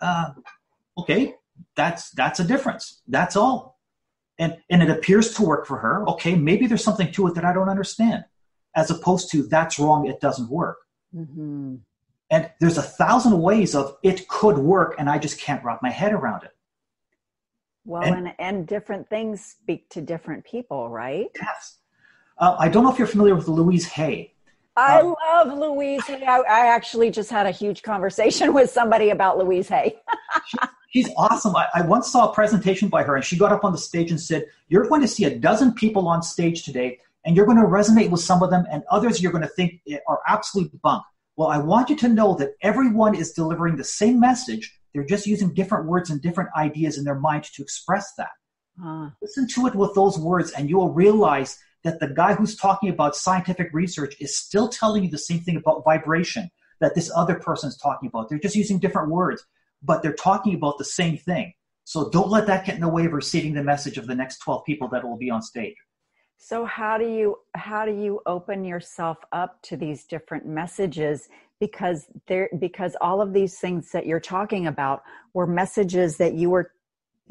[0.00, 0.30] Uh,
[0.98, 1.34] okay,
[1.76, 3.00] that's that's a difference.
[3.06, 3.74] That's all
[4.38, 7.44] and and it appears to work for her okay maybe there's something to it that
[7.44, 8.24] i don't understand
[8.74, 10.78] as opposed to that's wrong it doesn't work
[11.14, 11.76] mm-hmm.
[12.30, 15.90] and there's a thousand ways of it could work and i just can't wrap my
[15.90, 16.56] head around it
[17.84, 21.78] well and, and, and different things speak to different people right yes
[22.38, 24.34] uh, i don't know if you're familiar with louise hay
[24.76, 26.24] I um, love Louise Hay.
[26.24, 29.96] I, I, actually just had a huge conversation with somebody about Louise Hay.
[30.90, 31.54] She's awesome.
[31.56, 34.10] I, I, once saw a presentation by her, and she got up on the stage
[34.10, 37.58] and said, You're going to see a dozen people on stage today, and you're going
[37.58, 41.04] to resonate with some of them, and others you're going to think are absolute bunk.
[41.36, 44.72] Well, I want you to know that everyone is delivering the same message.
[44.92, 48.30] They're just using different words and different ideas in their mind to express that.
[48.82, 49.10] Uh.
[49.20, 52.88] Listen to it with those words, and you will realize that the guy who's talking
[52.88, 57.34] about scientific research is still telling you the same thing about vibration that this other
[57.34, 58.28] person is talking about.
[58.28, 59.44] They're just using different words
[59.84, 61.52] but they're talking about the same thing.
[61.84, 64.38] So don't let that get in the way of receiving the message of the next
[64.38, 65.76] 12 people that will be on stage.
[66.36, 71.28] So how do you how do you open yourself up to these different messages
[71.60, 76.50] because there because all of these things that you're talking about were messages that you
[76.50, 76.72] were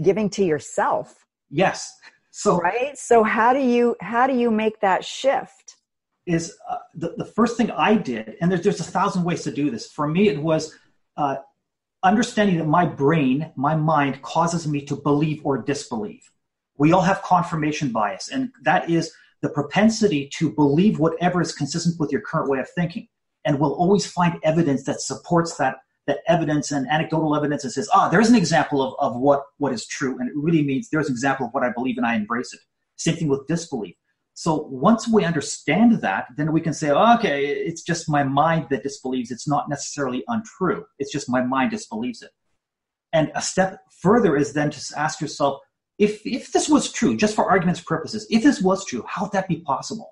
[0.01, 1.25] giving to yourself.
[1.49, 1.95] Yes.
[2.31, 2.97] So right?
[2.97, 5.75] So how do you how do you make that shift?
[6.25, 9.51] Is uh, the, the first thing I did, and there's, there's a thousand ways to
[9.51, 9.91] do this.
[9.91, 10.73] For me, it was
[11.17, 11.35] uh,
[12.01, 16.23] understanding that my brain, my mind causes me to believe or disbelieve.
[16.77, 21.99] We all have confirmation bias, and that is the propensity to believe whatever is consistent
[21.99, 23.07] with your current way of thinking.
[23.45, 27.89] And we'll always find evidence that supports that, that evidence and anecdotal evidence that says,
[27.93, 30.17] ah, there's an example of, of what, what is true.
[30.17, 32.61] And it really means there's an example of what I believe and I embrace it.
[32.95, 33.95] Same thing with disbelief.
[34.33, 38.67] So once we understand that, then we can say, oh, okay, it's just my mind
[38.69, 39.29] that disbelieves.
[39.29, 40.85] It's not necessarily untrue.
[40.99, 42.31] It's just my mind disbelieves it.
[43.11, 45.59] And a step further is then to ask yourself,
[45.97, 49.31] if, if this was true, just for argument's purposes, if this was true, how would
[49.33, 50.11] that be possible?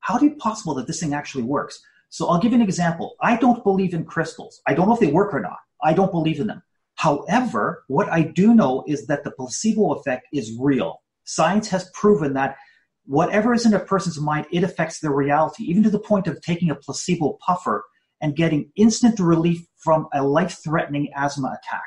[0.00, 1.80] How would it be possible that this thing actually works?
[2.08, 3.16] So I'll give you an example.
[3.20, 4.60] I don't believe in crystals.
[4.66, 5.58] I don't know if they work or not.
[5.82, 6.62] I don't believe in them.
[6.94, 11.02] However, what I do know is that the placebo effect is real.
[11.24, 12.56] Science has proven that
[13.04, 16.40] whatever is in a person's mind, it affects their reality, even to the point of
[16.40, 17.84] taking a placebo puffer
[18.22, 21.84] and getting instant relief from a life-threatening asthma attack.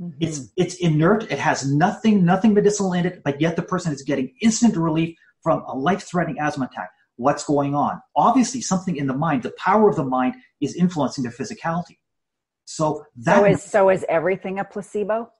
[0.00, 0.16] Mm-hmm.
[0.20, 1.30] It's it's inert.
[1.30, 5.16] It has nothing nothing medicinal in it, but yet the person is getting instant relief
[5.42, 6.90] from a life-threatening asthma attack.
[7.16, 8.00] What's going on?
[8.16, 11.98] Obviously, something in the mind, the power of the mind, is influencing their physicality.
[12.64, 15.30] So that so is so is everything a placebo?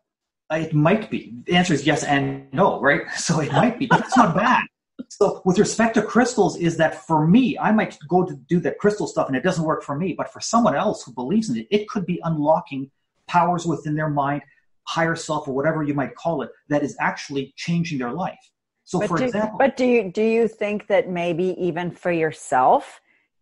[0.51, 1.33] It might be.
[1.46, 3.03] The answer is yes and no, right?
[3.16, 4.64] So it might be, but that's not bad
[5.09, 8.79] so with respect to crystals is that for me i might go to do that
[8.79, 11.57] crystal stuff and it doesn't work for me but for someone else who believes in
[11.57, 12.90] it it could be unlocking
[13.30, 14.42] powers within their mind
[14.86, 18.50] higher self or whatever you might call it that is actually changing their life
[18.84, 22.10] so but for do, example but do you do you think that maybe even for
[22.10, 23.00] yourself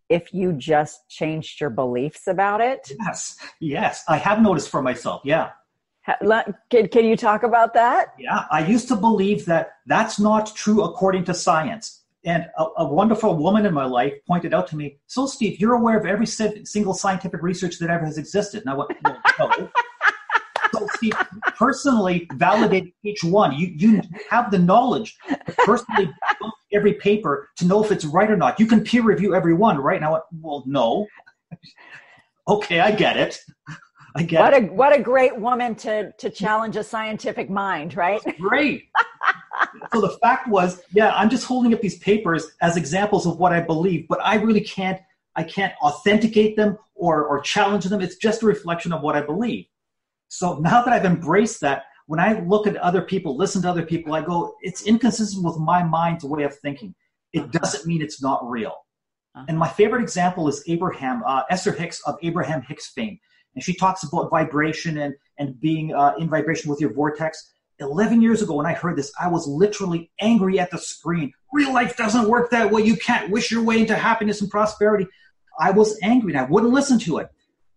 [0.09, 5.21] if you just changed your beliefs about it yes yes i have noticed for myself
[5.23, 5.49] yeah
[6.69, 8.13] can, can you talk about that?
[8.17, 11.98] Yeah, I used to believe that that's not true according to science.
[12.25, 15.75] And a, a, wonderful woman in my life pointed out to me, So, Steve, you're
[15.75, 18.61] aware of every single scientific research that ever has existed.
[18.61, 19.69] And I went, well, no.
[20.73, 21.13] so, Steve,
[21.57, 23.53] personally validate each one.
[23.53, 26.11] You, you have the knowledge to personally
[26.73, 28.59] every paper to know if it's right or not.
[28.59, 29.95] You can peer review every one, right?
[29.95, 31.07] And I went, well, no.
[32.47, 33.39] okay, I get it.
[34.15, 38.21] I get what a what a great woman to to challenge a scientific mind, right?
[38.39, 38.89] Great.
[39.93, 43.53] So the fact was, yeah, I'm just holding up these papers as examples of what
[43.53, 44.99] I believe, but I really can't
[45.35, 48.01] I can't authenticate them or or challenge them.
[48.01, 49.65] It's just a reflection of what I believe.
[50.29, 53.85] So now that I've embraced that, when I look at other people, listen to other
[53.85, 56.95] people, I go, it's inconsistent with my mind's way of thinking.
[57.33, 57.59] It uh-huh.
[57.59, 58.73] doesn't mean it's not real.
[59.35, 59.45] Uh-huh.
[59.47, 63.19] And my favorite example is Abraham, uh, Esther Hicks of Abraham Hicks fame.
[63.53, 67.51] And she talks about vibration and, and being uh, in vibration with your vortex.
[67.79, 71.33] 11 years ago, when I heard this, I was literally angry at the screen.
[71.51, 72.81] Real life doesn't work that way.
[72.81, 75.07] You can't wish your way into happiness and prosperity.
[75.59, 77.29] I was angry and I wouldn't listen to it.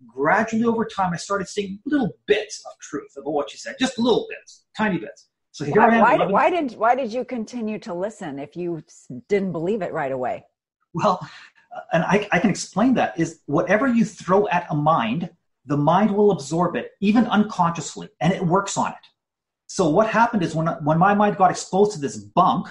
[0.06, 3.98] Gradually over time, I started seeing little bits of truth about what she said, just
[3.98, 5.28] little bits, tiny bits.
[5.52, 6.18] So here why, I am.
[6.18, 8.82] Why, why did why did you continue to listen if you
[9.28, 10.44] didn't believe it right away?
[10.94, 11.20] Well,
[11.74, 15.30] uh, and I, I can explain that is whatever you throw at a mind,
[15.66, 19.06] the mind will absorb it even unconsciously, and it works on it.
[19.72, 22.70] So what happened is when when my mind got exposed to this bunk,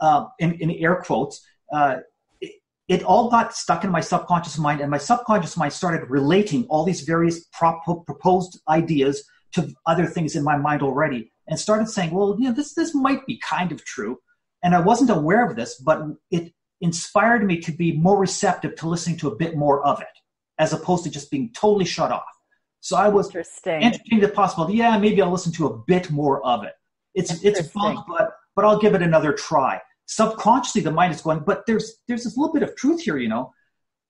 [0.00, 1.40] uh, in, in air quotes,
[1.72, 2.00] uh,
[2.42, 2.52] it,
[2.88, 6.84] it, all got stuck in my subconscious mind, and my subconscious mind started relating all
[6.84, 12.10] these various prop- proposed ideas to other things in my mind already, and started saying,
[12.10, 14.18] "Well, you know, this this might be kind of true."
[14.62, 18.90] And I wasn't aware of this, but it inspired me to be more receptive to
[18.90, 20.16] listening to a bit more of it,
[20.58, 22.32] as opposed to just being totally shut off.
[22.82, 24.74] So I was entertaining the possibility.
[24.74, 26.72] Yeah, maybe I'll listen to a bit more of it.
[27.14, 29.80] It's it's fun, but but I'll give it another try.
[30.06, 33.28] Subconsciously, the mind is going, but there's there's this little bit of truth here, you
[33.28, 33.52] know.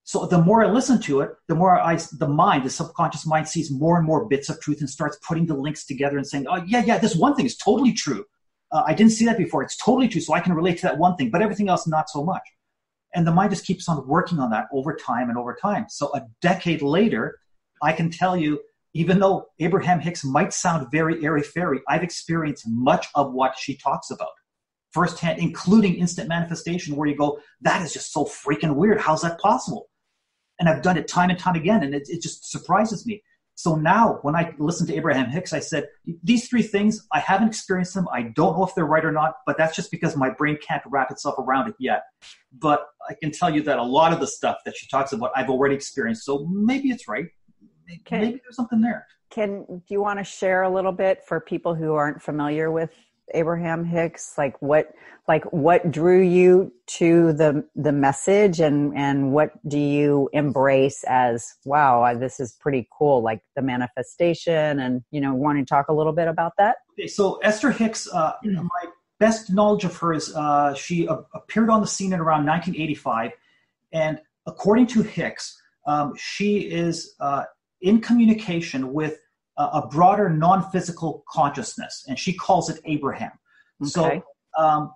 [0.04, 3.46] So the more I listen to it, the more I the mind, the subconscious mind,
[3.46, 6.46] sees more and more bits of truth and starts putting the links together and saying,
[6.48, 8.24] oh yeah, yeah, this one thing is totally true.
[8.72, 9.62] Uh, I didn't see that before.
[9.62, 12.08] It's totally true, so I can relate to that one thing, but everything else not
[12.08, 12.42] so much.
[13.14, 15.84] And the mind just keeps on working on that over time and over time.
[15.90, 17.38] So a decade later,
[17.82, 18.60] I can tell you,
[18.94, 23.76] even though Abraham Hicks might sound very airy fairy, I've experienced much of what she
[23.76, 24.28] talks about
[24.92, 29.00] firsthand, including instant manifestation, where you go, that is just so freaking weird.
[29.00, 29.88] How's that possible?
[30.60, 33.22] And I've done it time and time again, and it, it just surprises me.
[33.54, 35.88] So now, when I listen to Abraham Hicks, I said,
[36.22, 38.08] These three things, I haven't experienced them.
[38.12, 40.82] I don't know if they're right or not, but that's just because my brain can't
[40.86, 42.04] wrap itself around it yet.
[42.52, 45.32] But I can tell you that a lot of the stuff that she talks about,
[45.36, 46.24] I've already experienced.
[46.24, 47.26] So maybe it's right
[48.04, 49.06] can, maybe there's something there.
[49.30, 52.90] Can do you want to share a little bit for people who aren't familiar with
[53.34, 54.34] Abraham Hicks?
[54.36, 54.92] Like what
[55.28, 61.54] like what drew you to the the message and and what do you embrace as
[61.64, 65.92] wow this is pretty cool like the manifestation and you know want to talk a
[65.92, 68.62] little bit about that okay, so esther hicks uh, mm-hmm.
[68.62, 72.44] my best knowledge of her is uh, she uh, appeared on the scene in around
[72.44, 73.30] 1985
[73.92, 77.44] and according to hicks um, she is uh,
[77.82, 79.18] in communication with
[79.58, 83.32] a, a broader non-physical consciousness, and she calls it Abraham.
[83.82, 83.90] Okay.
[83.90, 84.24] So
[84.58, 84.92] um,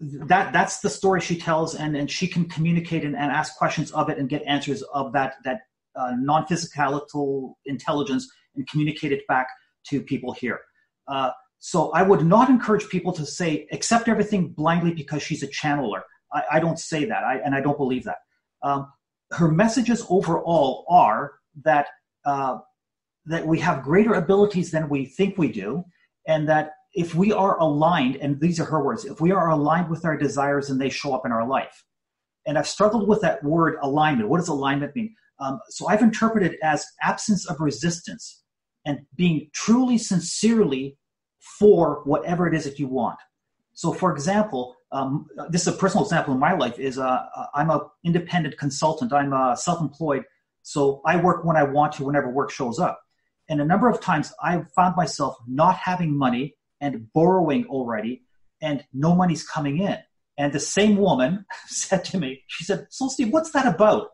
[0.00, 3.90] that that's the story she tells, and, and she can communicate and, and ask questions
[3.92, 5.60] of it and get answers of that that
[5.96, 9.48] uh, non-physical intelligence and communicate it back
[9.84, 10.60] to people here.
[11.08, 15.48] Uh, so I would not encourage people to say accept everything blindly because she's a
[15.48, 16.02] channeler.
[16.32, 18.18] I, I don't say that, I, and I don't believe that.
[18.62, 18.92] Um,
[19.32, 21.86] her messages overall are that
[22.24, 22.58] uh,
[23.26, 25.84] that we have greater abilities than we think we do,
[26.26, 29.90] and that if we are aligned, and these are her words, if we are aligned
[29.90, 31.84] with our desires, and they show up in our life.
[32.46, 34.28] And I've struggled with that word alignment.
[34.28, 35.14] What does alignment mean?
[35.40, 38.42] Um, so I've interpreted it as absence of resistance
[38.84, 40.96] and being truly, sincerely
[41.58, 43.18] for whatever it is that you want.
[43.72, 46.78] So, for example, um, this is a personal example in my life.
[46.78, 47.22] Is uh,
[47.54, 49.12] I'm an independent consultant.
[49.12, 50.24] I'm uh, self-employed,
[50.64, 52.98] so I work when I want to, whenever work shows up.
[53.50, 58.22] And a number of times I've found myself not having money and borrowing already,
[58.62, 59.98] and no money's coming in.
[60.38, 64.08] And the same woman said to me, she said, So, Steve, what's that about?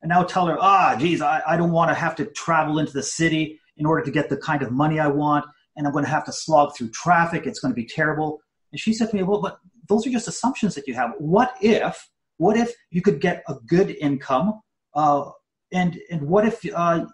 [0.00, 2.92] And I'll tell her, ah, geez, I, I don't want to have to travel into
[2.92, 5.44] the city in order to get the kind of money I want.
[5.76, 7.46] And I'm going to have to slog through traffic.
[7.46, 8.40] It's going to be terrible.
[8.72, 11.12] And she said to me, well, but those are just assumptions that you have.
[11.18, 14.60] What if, what if you could get a good income,
[14.94, 15.30] uh,
[15.74, 17.04] and and what if uh,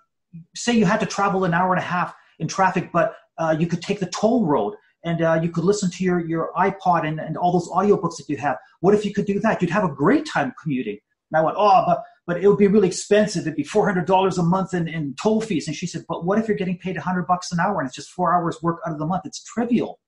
[0.54, 3.66] say you had to travel an hour and a half in traffic, but uh, you
[3.66, 7.18] could take the toll road and uh, you could listen to your, your iPod and,
[7.18, 8.56] and all those audiobooks that you have.
[8.80, 9.60] What if you could do that?
[9.60, 10.98] You'd have a great time commuting.
[11.30, 13.42] And I went, oh, but but it would be really expensive.
[13.42, 15.66] It'd be four hundred dollars a month in, in toll fees.
[15.66, 17.96] And she said, but what if you're getting paid hundred bucks an hour and it's
[17.96, 19.22] just four hours work out of the month?
[19.24, 19.98] It's trivial.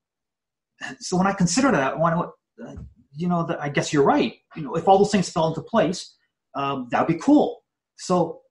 [1.01, 2.31] So when I consider that, I want
[2.65, 2.75] uh,
[3.15, 4.35] you know, that I guess you're right.
[4.57, 6.15] You know, if all those things fell into place,
[6.55, 7.63] um, that'd be cool.
[7.97, 8.42] So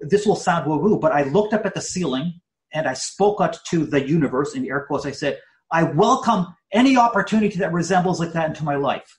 [0.00, 2.40] this will sound woo woo, but I looked up at the ceiling
[2.72, 5.06] and I spoke out to the universe in air quotes.
[5.06, 5.38] I said,
[5.72, 9.18] I welcome any opportunity that resembles like that into my life.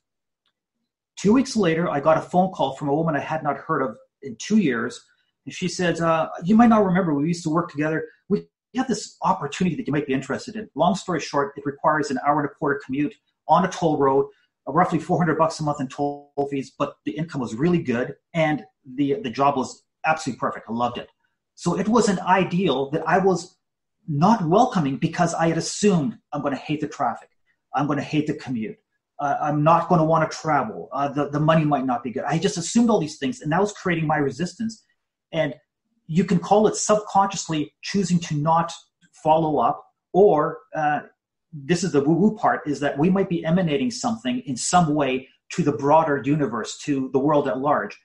[1.18, 3.82] Two weeks later, I got a phone call from a woman I had not heard
[3.82, 5.00] of in two years.
[5.46, 8.08] And she said, uh, You might not remember, we used to work together.
[8.30, 10.70] We have this opportunity that you might be interested in.
[10.76, 13.14] Long story short, it requires an hour and a quarter commute
[13.48, 14.28] on a toll road,
[14.68, 18.16] uh, roughly 400 bucks a month in toll fees, but the income was really good
[18.34, 18.64] and
[18.96, 20.68] the, the job was absolutely perfect.
[20.70, 21.10] I loved it.
[21.56, 23.58] So it was an ideal that I was
[24.08, 27.30] not welcoming because I had assumed I'm going to hate the traffic.
[27.74, 28.78] I'm going to hate the commute.
[29.20, 30.90] Uh, I'm not going to want to travel.
[30.92, 32.24] Uh, the, the money might not be good.
[32.24, 34.84] I just assumed all these things, and that was creating my resistance.
[35.32, 35.54] And
[36.08, 38.74] you can call it subconsciously choosing to not
[39.24, 41.02] follow up, or uh,
[41.54, 44.96] this is the woo woo part is that we might be emanating something in some
[44.96, 47.98] way to the broader universe, to the world at large.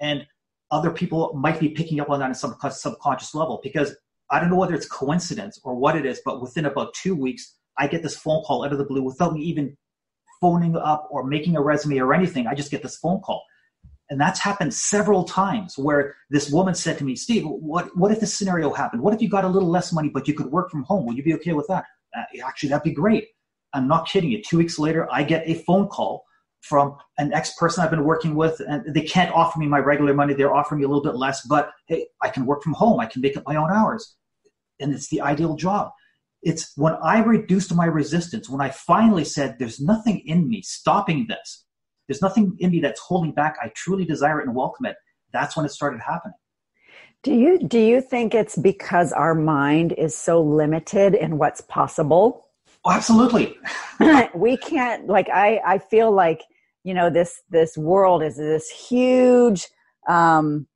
[0.00, 0.26] And
[0.72, 3.94] other people might be picking up on that on some subconscious level because
[4.30, 7.54] I don't know whether it's coincidence or what it is, but within about two weeks,
[7.78, 9.76] I get this phone call out of the blue without me even
[10.40, 12.46] phoning up or making a resume or anything.
[12.46, 13.44] I just get this phone call.
[14.08, 18.20] And that's happened several times where this woman said to me, Steve, what, what if
[18.20, 19.02] this scenario happened?
[19.02, 21.06] What if you got a little less money, but you could work from home?
[21.06, 21.84] Would you be okay with that?
[22.16, 23.28] Uh, actually, that'd be great.
[23.74, 24.42] I'm not kidding you.
[24.42, 26.24] Two weeks later, I get a phone call
[26.62, 30.14] from an ex person I've been working with, and they can't offer me my regular
[30.14, 30.34] money.
[30.34, 33.00] They're offering me a little bit less, but hey, I can work from home.
[33.00, 34.16] I can make up my own hours.
[34.80, 35.90] And it's the ideal job.
[36.42, 41.26] It's when I reduced my resistance, when I finally said, There's nothing in me stopping
[41.28, 41.64] this,
[42.08, 43.56] there's nothing in me that's holding back.
[43.62, 44.96] I truly desire it and welcome it.
[45.32, 46.34] That's when it started happening.
[47.22, 52.48] Do you do you think it's because our mind is so limited in what's possible?
[52.84, 53.56] Oh, absolutely.
[54.34, 56.42] we can't like I I feel like
[56.84, 59.68] you know this this world is this huge
[60.08, 60.66] um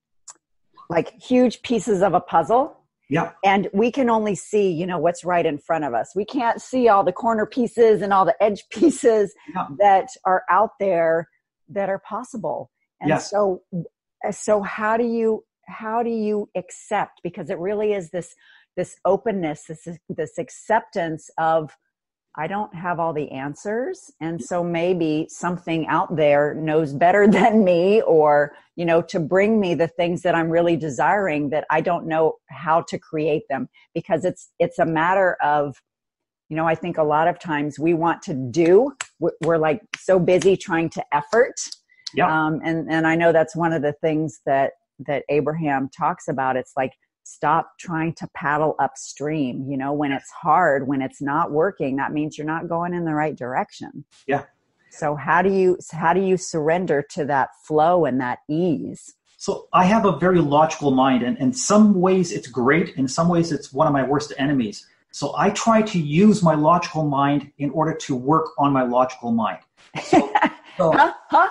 [0.89, 2.73] like huge pieces of a puzzle.
[3.09, 6.13] Yeah and we can only see you know what's right in front of us.
[6.15, 9.67] We can't see all the corner pieces and all the edge pieces yeah.
[9.79, 11.29] that are out there
[11.69, 12.71] that are possible.
[13.01, 13.31] And yes.
[13.31, 13.63] so
[14.31, 17.21] so how do you how do you accept?
[17.23, 18.35] Because it really is this
[18.77, 21.77] this openness this this acceptance of
[22.39, 24.11] I don't have all the answers.
[24.21, 29.59] And so maybe something out there knows better than me or, you know, to bring
[29.59, 33.69] me the things that I'm really desiring that I don't know how to create them
[33.95, 35.77] because it's, it's a matter of,
[36.49, 40.19] you know, I think a lot of times we want to do, we're like so
[40.19, 41.55] busy trying to effort.
[42.15, 42.27] Yeah.
[42.29, 44.73] Um, and, and I know that's one of the things that,
[45.07, 46.57] that Abraham talks about.
[46.57, 46.93] It's like,
[47.27, 52.13] stop trying to paddle upstream you know when it's hard when it's not working that
[52.13, 54.45] means you're not going in the right direction yeah
[54.91, 59.67] so how do you how do you surrender to that flow and that ease so
[59.73, 63.51] i have a very logical mind and in some ways it's great in some ways
[63.51, 67.71] it's one of my worst enemies so i try to use my logical mind in
[67.71, 69.59] order to work on my logical mind
[70.01, 70.33] so,
[70.77, 71.13] so, huh?
[71.29, 71.49] Huh?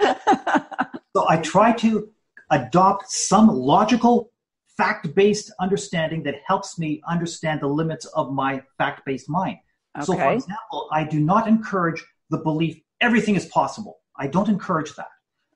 [1.14, 2.08] so i try to
[2.50, 4.32] adopt some logical
[4.76, 9.58] fact based understanding that helps me understand the limits of my fact based mind.
[9.96, 10.06] Okay.
[10.06, 13.98] So, for example, I do not encourage the belief everything is possible.
[14.16, 15.08] I don't encourage that.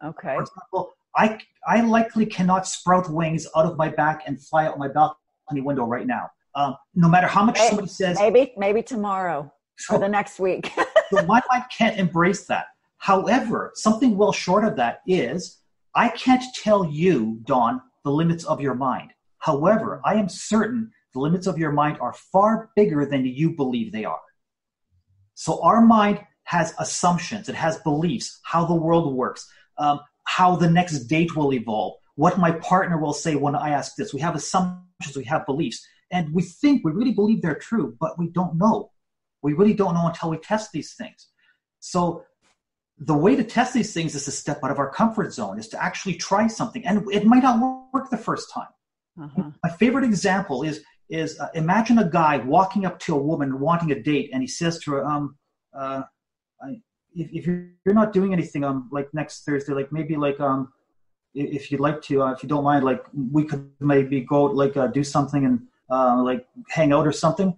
[0.04, 0.34] Okay.
[0.34, 4.78] For example, I, I likely cannot sprout wings out of my back and fly out
[4.78, 6.28] my balcony window right now.
[6.54, 8.18] Um, no matter how much maybe, somebody says.
[8.18, 10.70] Maybe, maybe tomorrow so, or the next week.
[11.10, 12.66] so my mind can't embrace that.
[12.98, 15.60] However, something well short of that is
[15.94, 19.10] I can't tell you, Dawn, the limits of your mind.
[19.38, 23.90] However, I am certain the limits of your mind are far bigger than you believe
[23.90, 24.20] they are.
[25.34, 30.70] So our mind has assumptions, it has beliefs, how the world works, um, how the
[30.70, 34.14] next date will evolve, what my partner will say when I ask this.
[34.14, 38.16] We have assumptions, we have beliefs, and we think we really believe they're true, but
[38.20, 38.92] we don't know.
[39.42, 41.26] We really don't know until we test these things.
[41.80, 42.22] So
[42.98, 45.68] the way to test these things is to step out of our comfort zone, is
[45.68, 46.86] to actually try something.
[46.86, 48.68] And it might not work the first time.
[49.20, 49.50] Uh-huh.
[49.62, 53.92] My favorite example is is uh, imagine a guy walking up to a woman wanting
[53.92, 55.36] a date, and he says to her, um,
[55.72, 56.02] uh,
[56.60, 56.80] I,
[57.14, 60.72] if, if you're not doing anything, um, like next Thursday, like maybe like um,
[61.34, 64.76] if you'd like to, uh, if you don't mind, like we could maybe go like
[64.76, 67.56] uh, do something and uh, like hang out or something.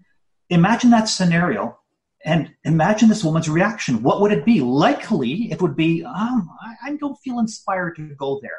[0.50, 1.78] Imagine that scenario
[2.24, 4.02] and imagine this woman's reaction.
[4.02, 4.60] What would it be?
[4.60, 8.58] Likely, it would be, um, I, I don't feel inspired to go there.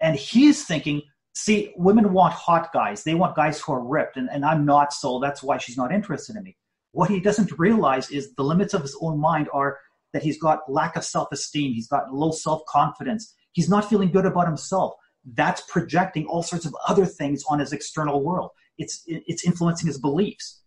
[0.00, 1.02] And he's thinking,
[1.34, 3.02] see, women want hot guys.
[3.02, 5.92] They want guys who are ripped, and, and I'm not, so that's why she's not
[5.92, 6.56] interested in me.
[6.92, 9.78] What he doesn't realize is the limits of his own mind are
[10.12, 14.10] that he's got lack of self esteem, he's got low self confidence, he's not feeling
[14.10, 14.94] good about himself.
[15.34, 18.50] That's projecting all sorts of other things on his external world.
[18.78, 20.60] It's, it's influencing his beliefs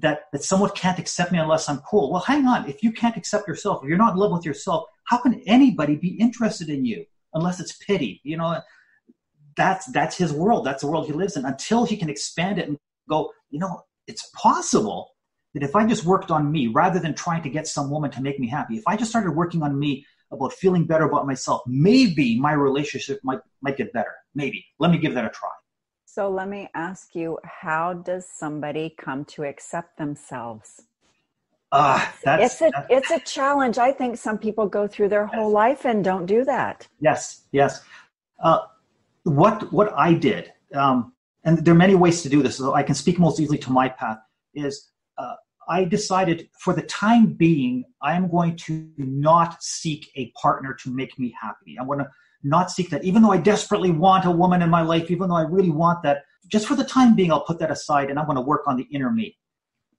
[0.00, 2.10] that, that someone can't accept me unless I'm cool.
[2.10, 2.68] Well, hang on.
[2.68, 5.96] If you can't accept yourself, if you're not in love with yourself, how can anybody
[5.96, 8.20] be interested in you unless it's pity?
[8.24, 8.60] You know,
[9.56, 10.64] that's, that's his world.
[10.64, 12.78] That's the world he lives in until he can expand it and
[13.08, 15.10] go, you know, it's possible
[15.54, 18.22] that if I just worked on me rather than trying to get some woman to
[18.22, 21.62] make me happy, if I just started working on me about feeling better about myself,
[21.66, 24.12] maybe my relationship might might get better.
[24.34, 24.64] Maybe.
[24.78, 25.50] Let me give that a try.
[26.12, 30.82] So let me ask you, how does somebody come to accept themselves?
[31.70, 33.78] Ah, Uh, it's a it's a challenge.
[33.78, 35.62] I think some people go through their whole yes.
[35.62, 36.88] life and don't do that.
[36.98, 37.84] Yes, yes.
[38.42, 38.58] Uh,
[39.22, 41.12] what what I did, um,
[41.44, 42.56] and there are many ways to do this.
[42.56, 44.18] So I can speak most easily to my path.
[44.52, 45.36] Is uh,
[45.68, 50.90] I decided for the time being, I am going to not seek a partner to
[50.90, 51.78] make me happy.
[51.78, 52.10] I'm going to
[52.42, 55.36] not seek that, even though I desperately want a woman in my life, even though
[55.36, 56.22] I really want that.
[56.48, 58.76] Just for the time being, I'll put that aside, and I'm going to work on
[58.76, 59.36] the inner me.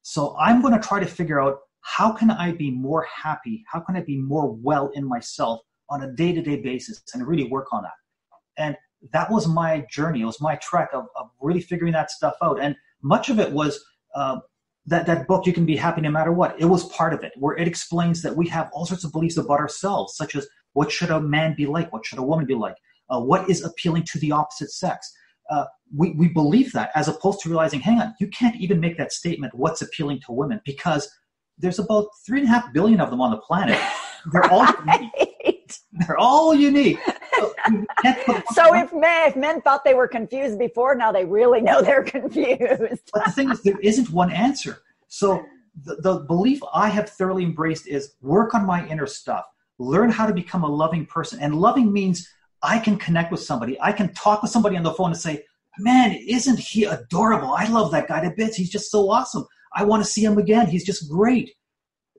[0.01, 3.63] So I'm going to try to figure out how can I be more happy?
[3.71, 7.25] How can I be more well in myself on a day to day basis and
[7.25, 7.91] really work on that?
[8.57, 8.75] And
[9.13, 10.21] that was my journey.
[10.21, 12.61] It was my trek of, of really figuring that stuff out.
[12.61, 13.83] And much of it was
[14.15, 14.39] uh,
[14.85, 16.59] that, that book, You Can Be Happy No Matter What.
[16.59, 19.37] It was part of it, where it explains that we have all sorts of beliefs
[19.37, 21.91] about ourselves, such as what should a man be like?
[21.91, 22.75] What should a woman be like?
[23.09, 25.11] Uh, what is appealing to the opposite sex?
[25.49, 25.65] Uh,
[25.95, 29.11] we, we believe that as opposed to realizing, hang on, you can't even make that
[29.11, 31.09] statement, what's appealing to women, because
[31.57, 33.79] there's about three and a half billion of them on the planet.
[34.31, 35.73] They're all unique.
[35.93, 36.99] They're all unique.
[37.35, 37.53] So,
[38.53, 42.03] so if men, if men thought they were confused before, now they really know they're
[42.17, 43.09] confused.
[43.13, 44.83] but the thing is, there isn't one answer.
[45.07, 45.43] So
[45.83, 49.45] the, the belief I have thoroughly embraced is work on my inner stuff,
[49.81, 51.39] learn how to become a loving person.
[51.39, 52.27] And loving means
[52.61, 53.79] I can connect with somebody.
[53.81, 55.43] I can talk with somebody on the phone and say,
[55.79, 57.53] man, isn't he adorable?
[57.53, 58.55] I love that guy to bits.
[58.55, 59.45] He's just so awesome.
[59.73, 60.67] I want to see him again.
[60.67, 61.51] He's just great.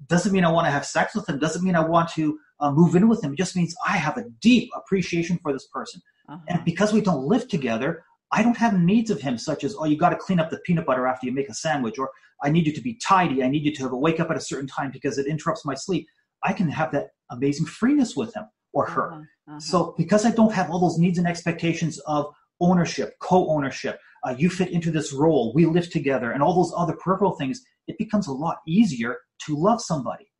[0.08, 1.38] Doesn't mean I want to have sex with him.
[1.38, 3.34] Doesn't mean I want to uh, move in with him.
[3.34, 6.02] It just means I have a deep appreciation for this person.
[6.28, 6.40] Uh-huh.
[6.48, 9.84] And because we don't live together, I don't have needs of him, such as, oh,
[9.84, 12.10] you got to clean up the peanut butter after you make a sandwich, or
[12.42, 13.44] I need you to be tidy.
[13.44, 16.08] I need you to wake up at a certain time because it interrupts my sleep.
[16.42, 19.12] I can have that amazing freeness with him or her.
[19.12, 19.22] Uh-huh.
[19.48, 19.60] Uh-huh.
[19.60, 24.48] So because I don't have all those needs and expectations of ownership, co-ownership, uh, you
[24.48, 28.28] fit into this role, we live together, and all those other peripheral things, it becomes
[28.28, 30.30] a lot easier to love somebody.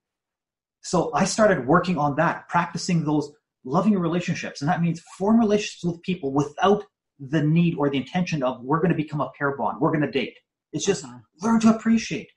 [0.82, 3.32] So I started working on that, practicing those
[3.64, 4.60] loving relationships.
[4.60, 6.84] And that means form relationships with people without
[7.18, 10.02] the need or the intention of we're going to become a pair bond, we're going
[10.02, 10.36] to date.
[10.72, 11.18] It's just uh-huh.
[11.40, 12.28] learn to appreciate.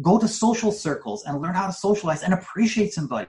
[0.00, 3.28] Go to social circles and learn how to socialize and appreciate somebody.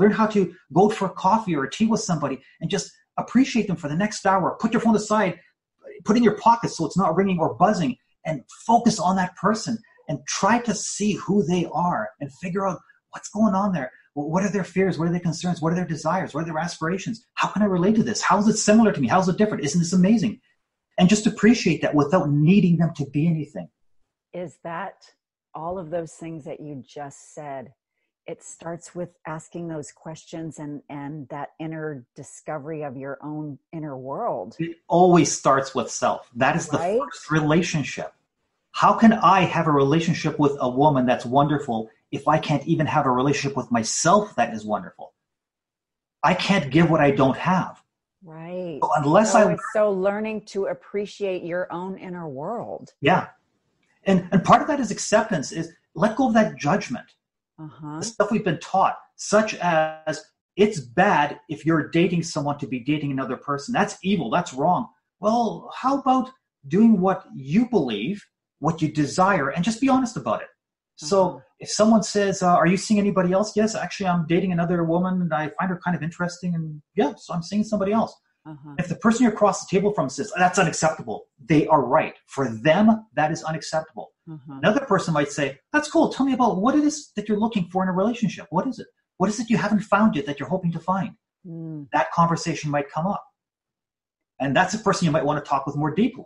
[0.00, 3.76] Learn how to go for a coffee or tea with somebody and just appreciate them
[3.76, 4.56] for the next hour.
[4.58, 5.38] Put your phone aside,
[6.06, 9.76] put in your pocket so it's not ringing or buzzing, and focus on that person
[10.08, 12.80] and try to see who they are and figure out
[13.10, 13.92] what's going on there.
[14.14, 14.98] What are their fears?
[14.98, 15.60] What are their concerns?
[15.60, 16.32] What are their desires?
[16.32, 17.26] What are their aspirations?
[17.34, 18.22] How can I relate to this?
[18.22, 19.06] How is it similar to me?
[19.06, 19.64] How is it different?
[19.64, 20.40] Isn't this amazing?
[20.98, 23.68] And just appreciate that without needing them to be anything.
[24.32, 24.94] Is that
[25.54, 27.72] all of those things that you just said?
[28.26, 33.96] It starts with asking those questions and and that inner discovery of your own inner
[33.96, 34.56] world.
[34.58, 36.30] It always starts with self.
[36.36, 36.92] That is right?
[36.92, 38.12] the first relationship.
[38.72, 42.86] How can I have a relationship with a woman that's wonderful if I can't even
[42.86, 45.12] have a relationship with myself that is wonderful?
[46.22, 47.82] I can't give what I don't have.
[48.22, 48.78] Right.
[48.82, 52.92] So unless so I so learning to appreciate your own inner world.
[53.00, 53.28] Yeah.
[54.04, 57.06] And and part of that is acceptance is let go of that judgment.
[57.60, 57.98] Uh-huh.
[57.98, 60.24] The stuff we've been taught, such as
[60.56, 63.72] it's bad if you're dating someone to be dating another person.
[63.72, 64.30] That's evil.
[64.30, 64.88] That's wrong.
[65.20, 66.30] Well, how about
[66.66, 68.22] doing what you believe,
[68.58, 70.48] what you desire, and just be honest about it?
[70.96, 71.38] So uh-huh.
[71.60, 75.20] if someone says, uh, "Are you seeing anybody else?" Yes, actually, I'm dating another woman,
[75.22, 78.14] and I find her kind of interesting, and yeah, so I'm seeing somebody else.
[78.50, 78.74] Uh-huh.
[78.78, 82.14] If the person you're across the table from says that's unacceptable, they are right.
[82.26, 84.12] For them, that is unacceptable.
[84.30, 84.58] Uh-huh.
[84.62, 86.08] Another person might say, "That's cool.
[86.12, 88.46] Tell me about what it is that you're looking for in a relationship.
[88.50, 88.86] What is it?
[89.18, 91.12] What is it you haven't found yet that you're hoping to find?"
[91.46, 91.88] Mm.
[91.92, 93.24] That conversation might come up,
[94.40, 96.24] and that's a person you might want to talk with more deeply.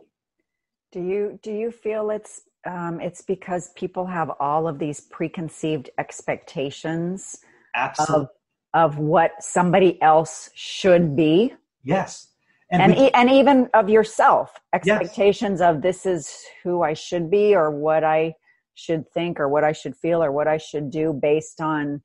[0.93, 5.91] Do you do you feel it's um, it's because people have all of these preconceived
[5.99, 7.39] expectations
[7.75, 8.27] Absolutely.
[8.73, 11.53] Of, of what somebody else should be.
[11.85, 12.29] Yes.
[12.71, 15.69] And, and, we, e- and even of yourself, expectations yes.
[15.69, 18.35] of this is who I should be or what I
[18.75, 22.03] should think or what I should feel or what I should do based on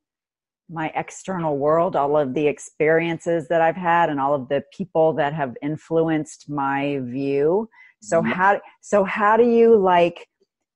[0.68, 5.12] my external world, all of the experiences that I've had and all of the people
[5.14, 7.68] that have influenced my view.
[8.02, 10.26] So how so how do you like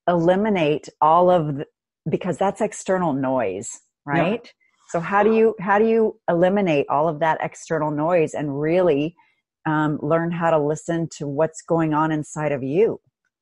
[0.08, 1.66] eliminate all of the,
[2.10, 4.50] because that's external noise right yeah.
[4.94, 9.16] So how do you how do you eliminate all of that external noise and really
[9.66, 13.00] um, learn how to listen to what's going on inside of you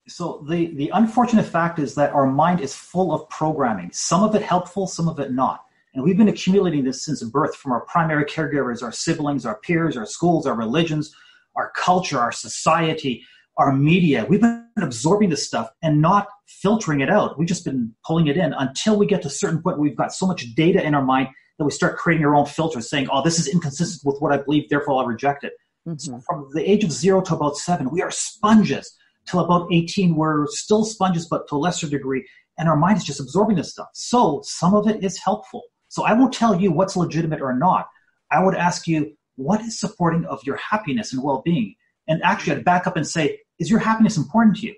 [0.08, 4.34] So the, the unfortunate fact is that our mind is full of programming, some of
[4.34, 5.60] it helpful, some of it not.
[5.92, 9.94] And we've been accumulating this since birth from our primary caregivers, our siblings, our peers,
[9.94, 11.14] our schools, our religions,
[11.54, 13.22] our culture, our society,
[13.58, 14.24] our media.
[14.26, 17.38] We've been absorbing this stuff and not filtering it out.
[17.38, 19.96] We've just been pulling it in until we get to a certain point where we've
[19.96, 21.28] got so much data in our mind
[21.62, 24.42] that we start creating our own filters saying, oh, this is inconsistent with what I
[24.42, 25.52] believe, therefore I'll reject it.
[25.86, 25.96] Mm-hmm.
[25.98, 28.96] So from the age of zero to about seven, we are sponges.
[29.28, 32.26] Till about 18, we're still sponges, but to a lesser degree.
[32.58, 33.88] And our mind is just absorbing this stuff.
[33.94, 35.62] So some of it is helpful.
[35.88, 37.86] So I won't tell you what's legitimate or not.
[38.32, 41.76] I would ask you, what is supporting of your happiness and well-being?
[42.08, 44.74] And actually, I'd back up and say, is your happiness important to you?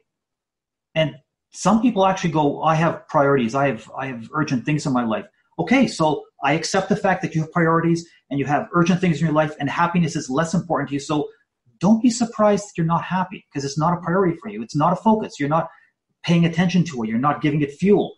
[0.95, 1.14] And
[1.51, 3.55] some people actually go, I have priorities.
[3.55, 5.24] I have, I have urgent things in my life.
[5.59, 9.20] Okay, so I accept the fact that you have priorities and you have urgent things
[9.20, 11.00] in your life and happiness is less important to you.
[11.00, 11.28] So
[11.80, 14.62] don't be surprised that you're not happy because it's not a priority for you.
[14.62, 15.38] It's not a focus.
[15.38, 15.68] You're not
[16.22, 17.09] paying attention to it.
[17.09, 18.14] You're not giving it fuel.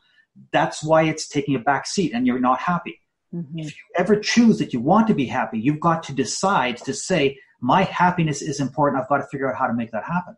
[0.52, 3.00] That's why it's taking a back seat and you're not happy.
[3.34, 3.58] Mm-hmm.
[3.58, 6.94] If you ever choose that you want to be happy, you've got to decide to
[6.94, 9.02] say, my happiness is important.
[9.02, 10.36] I've got to figure out how to make that happen.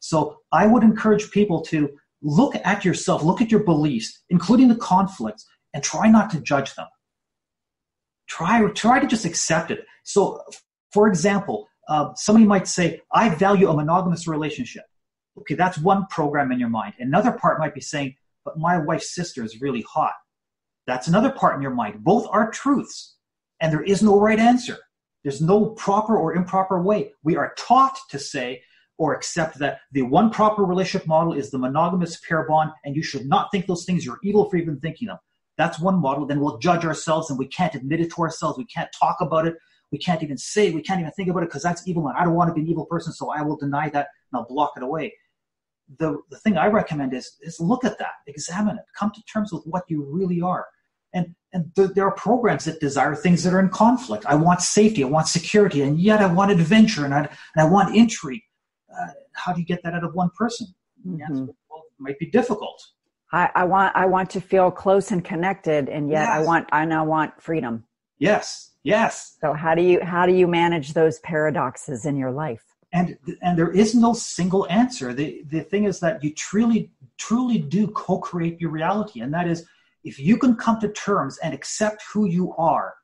[0.00, 1.88] So I would encourage people to
[2.22, 5.46] look at yourself, look at your beliefs, including the conflicts,
[5.76, 6.86] and try not to judge them.
[8.28, 9.84] Try, try to just accept it.
[10.04, 10.40] So,
[10.90, 14.84] for example, uh, somebody might say, I value a monogamous relationship.
[15.38, 16.94] Okay, that's one program in your mind.
[16.98, 20.14] Another part might be saying, but my wife's sister is really hot.
[20.86, 22.02] That's another part in your mind.
[22.02, 23.16] Both are truths,
[23.60, 24.78] and there is no right answer.
[25.24, 27.12] There's no proper or improper way.
[27.22, 28.62] We are taught to say
[28.96, 33.02] or accept that the one proper relationship model is the monogamous pair bond, and you
[33.02, 34.06] should not think those things.
[34.06, 35.18] You're evil for even thinking them.
[35.56, 36.26] That's one model.
[36.26, 38.58] Then we'll judge ourselves, and we can't admit it to ourselves.
[38.58, 39.56] We can't talk about it.
[39.92, 42.24] We can't even say, we can't even think about it because that's evil and I
[42.24, 44.72] don't want to be an evil person, so I will deny that and I'll block
[44.76, 45.14] it away.
[45.98, 49.52] The, the thing I recommend is, is look at that, examine it, come to terms
[49.52, 50.66] with what you really are.
[51.14, 54.26] And, and th- there are programs that desire things that are in conflict.
[54.26, 57.64] I want safety, I want security, and yet I want adventure and I, and I
[57.64, 58.42] want intrigue.
[58.90, 60.66] Uh, how do you get that out of one person?
[61.06, 61.44] Mm-hmm.
[61.70, 62.82] well, it might be difficult.
[63.32, 66.28] I, I, want I want to feel close and connected, and yet yes.
[66.28, 67.84] I want I now want freedom.
[68.18, 69.36] Yes, Yes.
[69.40, 72.62] So how do you how do you manage those paradoxes in your life?
[72.92, 75.12] And and there is no single answer.
[75.12, 79.66] The the thing is that you truly truly do co-create your reality, and that is
[80.04, 82.94] if you can come to terms and accept who you are,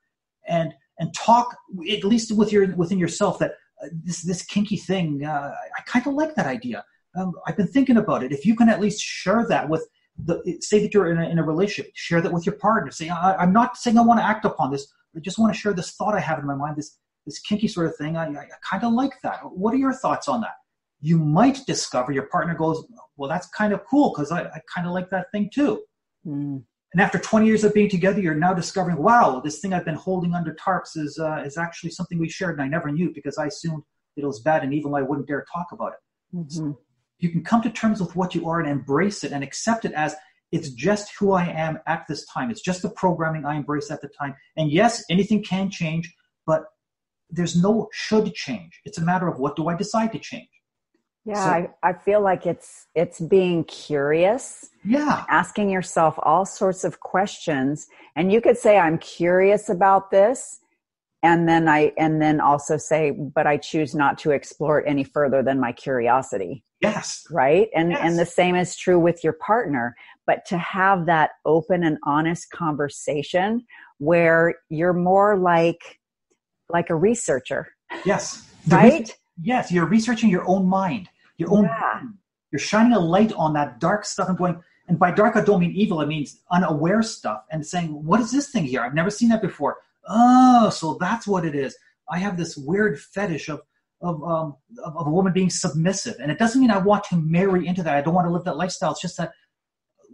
[0.46, 1.56] and and talk
[1.90, 6.06] at least with your within yourself that uh, this this kinky thing, uh, I kind
[6.06, 6.84] of like that idea.
[7.16, 8.30] Um, I've been thinking about it.
[8.30, 9.84] If you can at least share that with
[10.24, 12.90] the, say that you're in a, in a relationship, share that with your partner.
[12.90, 15.58] Say, I, am not saying I want to act upon this, I just want to
[15.58, 18.16] share this thought I have in my mind, this this kinky sort of thing.
[18.16, 19.40] I, I kind of like that.
[19.44, 20.54] What are your thoughts on that?
[21.00, 22.84] You might discover your partner goes,
[23.16, 25.82] well, that's kind of cool because I, I kind of like that thing too.
[26.26, 26.62] Mm.
[26.92, 29.94] And after 20 years of being together, you're now discovering, wow, this thing I've been
[29.94, 33.38] holding under tarps is uh, is actually something we shared, and I never knew because
[33.38, 33.82] I assumed
[34.16, 34.94] it was bad and evil.
[34.94, 36.36] I wouldn't dare talk about it.
[36.36, 36.48] Mm-hmm.
[36.50, 36.78] So
[37.22, 39.92] you can come to terms with what you are and embrace it and accept it
[39.92, 40.14] as
[40.50, 42.50] it's just who I am at this time.
[42.50, 44.34] It's just the programming I embrace at the time.
[44.56, 46.12] And yes, anything can change,
[46.46, 46.64] but
[47.30, 48.80] there's no should change.
[48.84, 50.48] It's a matter of what do I decide to change.
[51.24, 54.68] Yeah, so, I, I feel like it's it's being curious.
[54.84, 55.24] Yeah.
[55.30, 57.86] Asking yourself all sorts of questions.
[58.16, 60.58] And you could say, I'm curious about this.
[61.22, 65.04] And then I and then also say, but I choose not to explore it any
[65.04, 66.64] further than my curiosity.
[66.80, 67.24] Yes.
[67.30, 67.68] Right.
[67.76, 68.00] And yes.
[68.02, 69.94] and the same is true with your partner
[70.26, 73.64] but to have that open and honest conversation
[73.98, 75.98] where you're more like
[76.68, 77.68] like a researcher
[78.04, 81.80] yes right yes you're researching your own mind your own yeah.
[81.94, 82.14] mind.
[82.50, 85.60] you're shining a light on that dark stuff and going and by dark i don't
[85.60, 89.10] mean evil i mean unaware stuff and saying what is this thing here i've never
[89.10, 89.78] seen that before
[90.08, 91.76] oh so that's what it is
[92.10, 93.60] i have this weird fetish of
[94.04, 97.66] of, um, of a woman being submissive and it doesn't mean i want to marry
[97.66, 99.30] into that i don't want to live that lifestyle it's just that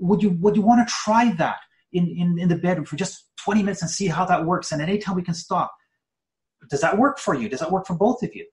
[0.00, 1.58] would you would you want to try that
[1.92, 4.72] in, in, in the bedroom for just 20 minutes and see how that works?
[4.72, 5.72] And at any time we can stop.
[6.70, 7.48] Does that work for you?
[7.48, 8.46] Does that work for both of you?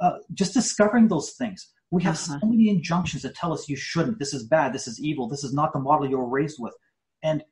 [0.00, 1.70] Uh, just discovering those things.
[1.90, 2.38] We have uh-huh.
[2.40, 4.18] so many injunctions that tell us you shouldn't.
[4.18, 4.72] This is bad.
[4.72, 5.28] This is evil.
[5.28, 6.74] This is not the model you were raised with.
[7.22, 7.42] And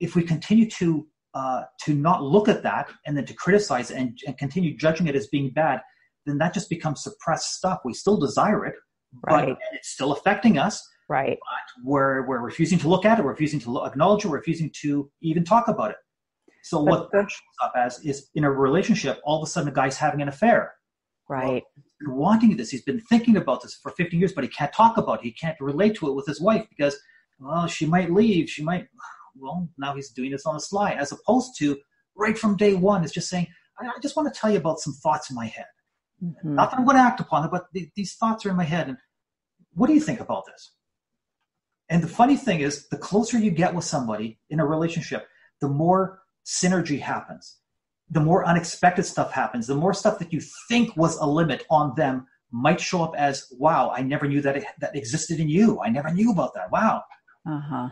[0.00, 4.18] if we continue to uh, to not look at that and then to criticize and,
[4.26, 5.80] and continue judging it as being bad,
[6.26, 7.80] then that just becomes suppressed stuff.
[7.84, 8.74] We still desire it,
[9.26, 9.48] right.
[9.48, 10.82] but it's still affecting us.
[11.08, 11.38] Right.
[11.38, 14.70] But we're, we're refusing to look at it, we're refusing to acknowledge it, we're refusing
[14.82, 15.96] to even talk about it.
[16.62, 19.68] So but what that shows up as is in a relationship, all of a sudden
[19.68, 20.72] a guy's having an affair.
[21.28, 21.62] Right.
[21.76, 22.70] Well, been wanting this.
[22.70, 25.24] He's been thinking about this for 15 years, but he can't talk about it.
[25.24, 26.96] He can't relate to it with his wife because,
[27.38, 28.48] well, she might leave.
[28.48, 28.86] She might,
[29.38, 31.78] well, now he's doing this on the sly, as opposed to
[32.16, 33.46] right from day one, is just saying,
[33.80, 35.66] I, I just want to tell you about some thoughts in my head.
[36.22, 36.54] Mm-hmm.
[36.54, 38.64] Not that I'm going to act upon them, but th- these thoughts are in my
[38.64, 38.88] head.
[38.88, 38.98] And
[39.72, 40.72] what do you think about this?
[41.88, 45.26] And the funny thing is, the closer you get with somebody in a relationship,
[45.60, 47.58] the more synergy happens
[48.10, 51.94] the more unexpected stuff happens, the more stuff that you think was a limit on
[51.96, 55.80] them might show up as, wow, I never knew that it, that existed in you.
[55.84, 56.70] I never knew about that.
[56.70, 57.02] Wow.
[57.46, 57.88] Uh-huh.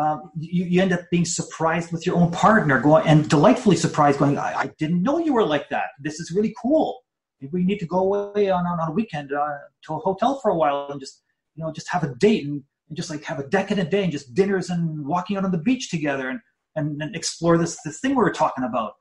[0.00, 4.18] Um, you, you, end up being surprised with your own partner going and delightfully surprised
[4.18, 5.88] going, I, I, didn't know you were like that.
[6.00, 7.00] This is really cool.
[7.40, 10.40] Maybe we need to go away on, on, on a weekend uh, to a hotel
[10.40, 11.22] for a while and just,
[11.54, 14.12] you know, just have a date and, and just like have a decadent day and
[14.12, 16.40] just dinners and walking out on the beach together and,
[16.76, 18.94] and, and explore this, this thing we were talking about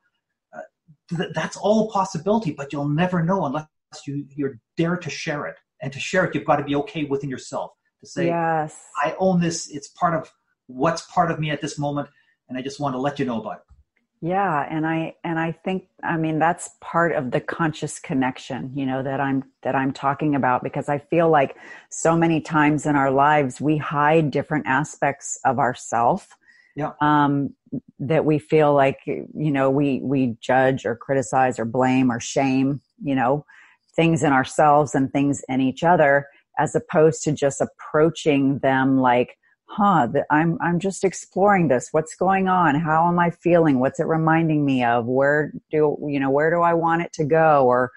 [1.33, 3.67] that's all a possibility, but you'll never know unless
[4.05, 5.55] you you dare to share it.
[5.81, 7.71] And to share it, you've got to be okay within yourself
[8.01, 8.77] to say, yes.
[9.01, 9.69] I own this.
[9.69, 10.29] It's part of
[10.69, 12.07] what's part of me at this moment,
[12.47, 13.61] and I just want to let you know about it.
[14.21, 18.85] Yeah, and I and I think I mean that's part of the conscious connection, you
[18.85, 21.55] know, that I'm that I'm talking about because I feel like
[21.89, 26.35] so many times in our lives we hide different aspects of ourself
[26.75, 26.91] yeah.
[27.01, 27.53] um,
[27.99, 32.81] that we feel like you know we we judge or criticize or blame or shame
[33.01, 33.45] you know
[33.95, 39.37] things in ourselves and things in each other as opposed to just approaching them like
[39.69, 41.89] huh i'm i'm just exploring this.
[41.91, 42.75] What's going on?
[42.75, 43.79] How am i feeling?
[43.79, 45.05] What's it reminding me of?
[45.05, 47.65] Where do you know where do i want it to go?
[47.65, 47.91] Or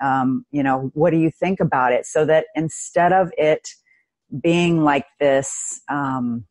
[0.00, 2.06] um, you know what do you think about it?
[2.06, 3.68] So that instead of it
[4.42, 6.44] being like this um,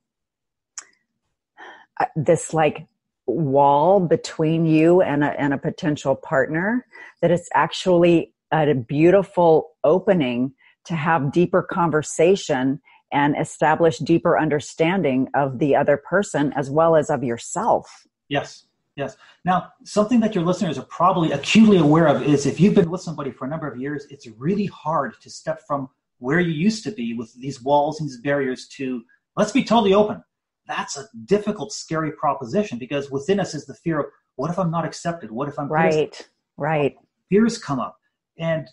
[1.99, 2.86] uh, this like
[3.25, 6.86] wall between you and a, and a potential partner
[7.21, 10.53] that it's actually a beautiful opening
[10.86, 12.80] to have deeper conversation
[13.12, 18.05] and establish deeper understanding of the other person as well as of yourself.
[18.30, 18.66] Yes.
[18.95, 19.16] Yes.
[19.45, 23.01] Now, something that your listeners are probably acutely aware of is if you've been with
[23.01, 26.84] somebody for a number of years, it's really hard to step from where you used
[26.84, 29.03] to be with these walls and these barriers to
[29.36, 30.24] let's be totally open
[30.68, 34.05] that's a difficult, scary proposition because within us is the fear of
[34.36, 35.32] what if I'm not accepted?
[35.32, 36.95] What if I'm right, right?
[37.30, 37.97] Fears come up,
[38.38, 38.68] and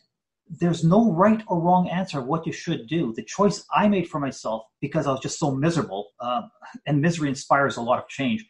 [0.61, 3.12] there's no right or wrong answer of what you should do.
[3.14, 6.50] The choice I made for myself because I was just so miserable, um,
[6.86, 8.44] and misery inspires a lot of change.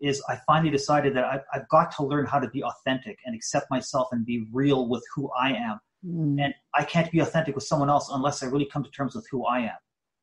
[0.00, 3.34] Is I finally decided that I've, I've, got to learn how to be authentic and
[3.34, 5.78] accept myself and be real with who I am.
[6.06, 6.42] Mm.
[6.42, 9.26] And I can't be authentic with someone else unless I really come to terms with
[9.30, 9.76] who I am.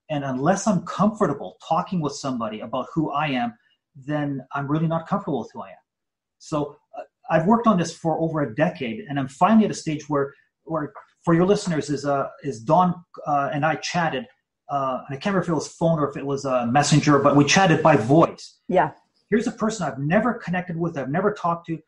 [0.10, 3.54] And unless I'm comfortable talking with somebody about who I am,
[3.96, 5.76] then I'm really not comfortable with who I am.
[6.40, 9.76] So uh, I've worked on this for over a decade, and I'm finally at a
[9.76, 10.34] stage where,
[10.64, 10.92] where
[11.28, 14.28] for your listeners, is uh, is Dawn uh, and I chatted,
[14.70, 17.20] uh, and I can't remember if it was phone or if it was a messenger,
[17.20, 18.60] but we chatted by voice.
[18.70, 18.92] Yeah.
[19.30, 21.80] Here's a person I've never connected with, I've never talked to,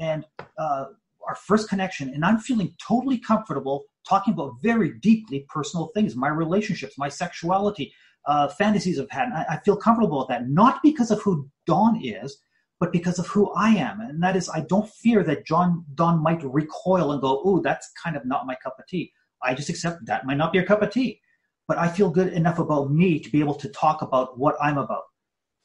[0.00, 0.24] and
[0.58, 0.86] uh,
[1.28, 6.26] our first connection, and I'm feeling totally comfortable talking about very deeply personal things, my
[6.26, 7.92] relationships, my sexuality,
[8.26, 9.28] uh, fantasies I've had.
[9.32, 12.36] I, I, feel comfortable with that, not because of who Dawn is,
[12.80, 14.00] but because of who I am.
[14.00, 17.90] And that is, I don't fear that John Don might recoil and go, "Ooh, that's
[18.02, 19.12] kind of not my cup of tea."
[19.42, 21.20] I just accept that might not be your cup of tea,
[21.66, 24.78] but I feel good enough about me to be able to talk about what I'm
[24.78, 25.04] about.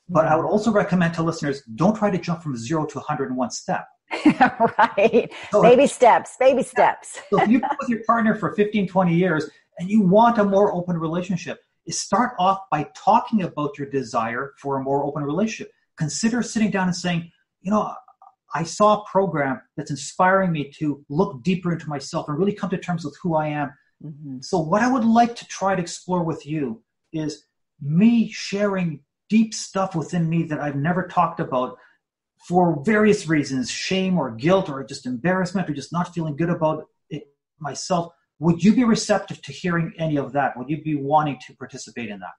[0.10, 3.52] But I would also recommend to listeners don't try to jump from zero to 101
[3.52, 3.88] step.
[4.78, 5.32] right.
[5.52, 7.20] So baby if, steps, baby steps.
[7.30, 9.50] so if you've been with your partner for 15, 20 years
[9.80, 14.54] and you want a more open relationship, is start off by talking about your desire
[14.60, 15.73] for a more open relationship.
[15.98, 17.32] Consider sitting down and saying,
[17.62, 17.94] you know,
[18.56, 22.70] I saw a program that's inspiring me to look deeper into myself and really come
[22.70, 23.74] to terms with who I am.
[24.04, 24.42] Mm-hmm.
[24.42, 27.46] So, what I would like to try to explore with you is
[27.82, 31.78] me sharing deep stuff within me that I've never talked about
[32.48, 36.86] for various reasons shame or guilt or just embarrassment or just not feeling good about
[37.10, 37.24] it
[37.60, 41.56] myself would you be receptive to hearing any of that would you be wanting to
[41.56, 42.34] participate in that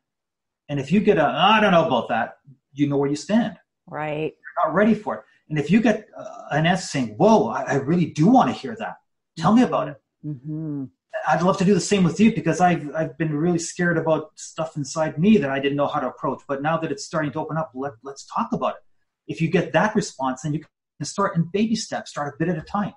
[0.68, 2.36] and if you get a i don't know about that
[2.74, 3.56] you know where you stand
[3.86, 7.48] right you're not ready for it and if you get uh, an S saying whoa
[7.48, 8.96] I, I, really do want to hear that
[9.38, 10.84] tell me about it mm-hmm.
[11.28, 14.30] i'd love to do the same with you because I've, I've been really scared about
[14.36, 17.32] stuff inside me that i didn't know how to approach but now that it's starting
[17.32, 18.82] to open up let, let's talk about it
[19.26, 22.48] if you get that response, then you can start in baby steps, start a bit
[22.48, 22.92] at a time.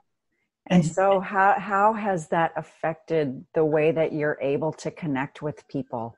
[0.70, 5.66] And so, how how has that affected the way that you're able to connect with
[5.70, 6.16] people?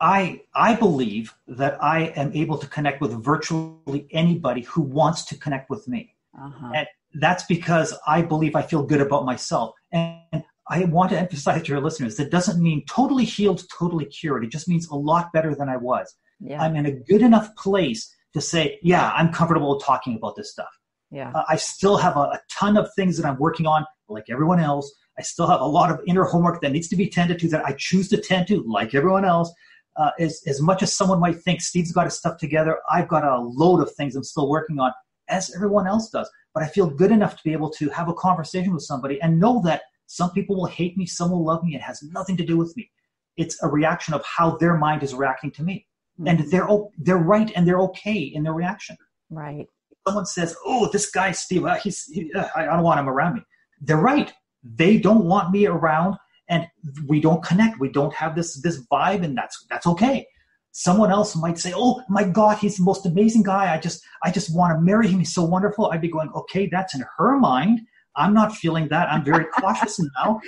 [0.00, 5.36] I I believe that I am able to connect with virtually anybody who wants to
[5.36, 6.72] connect with me, uh-huh.
[6.74, 9.74] and that's because I believe I feel good about myself.
[9.92, 14.44] And I want to emphasize to your listeners that doesn't mean totally healed, totally cured.
[14.44, 16.14] It just means a lot better than I was.
[16.38, 16.62] Yeah.
[16.62, 20.70] I'm in a good enough place to say, yeah, I'm comfortable talking about this stuff.
[21.10, 21.32] Yeah.
[21.34, 24.60] Uh, I still have a, a, ton of things that I'm working on, like everyone
[24.60, 24.94] else.
[25.18, 27.66] I still have a lot of inner homework that needs to be tended to that
[27.66, 29.52] I choose to tend to, like everyone else.
[29.96, 33.24] Uh, as, as much as someone might think Steve's got his stuff together, I've got
[33.24, 34.92] a load of things I'm still working on,
[35.28, 36.30] as everyone else does.
[36.54, 39.38] But I feel good enough to be able to have a conversation with somebody and
[39.38, 41.74] know that some people will hate me, some will love me.
[41.74, 42.90] It has nothing to do with me.
[43.36, 45.86] It's a reaction of how their mind is reacting to me.
[46.20, 46.26] Mm-hmm.
[46.28, 46.68] And they're,
[46.98, 48.96] they're right and they're okay in their reaction.
[49.30, 49.68] Right
[50.06, 53.34] someone says, "Oh, this guy Steve, uh, he's he, uh, I don't want him around
[53.34, 53.42] me,"
[53.80, 54.32] they're right.
[54.62, 56.16] They don't want me around,
[56.50, 56.66] and
[57.06, 57.80] we don't connect.
[57.80, 60.26] We don't have this this vibe, and that's that's okay.
[60.72, 63.72] Someone else might say, "Oh my God, he's the most amazing guy.
[63.72, 65.20] I just I just want to marry him.
[65.20, 67.80] He's so wonderful." I'd be going, "Okay, that's in her mind.
[68.16, 69.08] I'm not feeling that.
[69.10, 70.40] I'm very cautious now."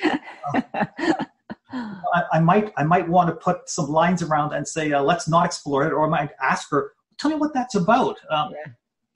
[1.74, 5.00] Uh, I, I, might I might want to put some lines around and say, uh,
[5.02, 8.50] "Let's not explore it," or I might ask her, "Tell me what that's about." Um,
[8.52, 8.72] yeah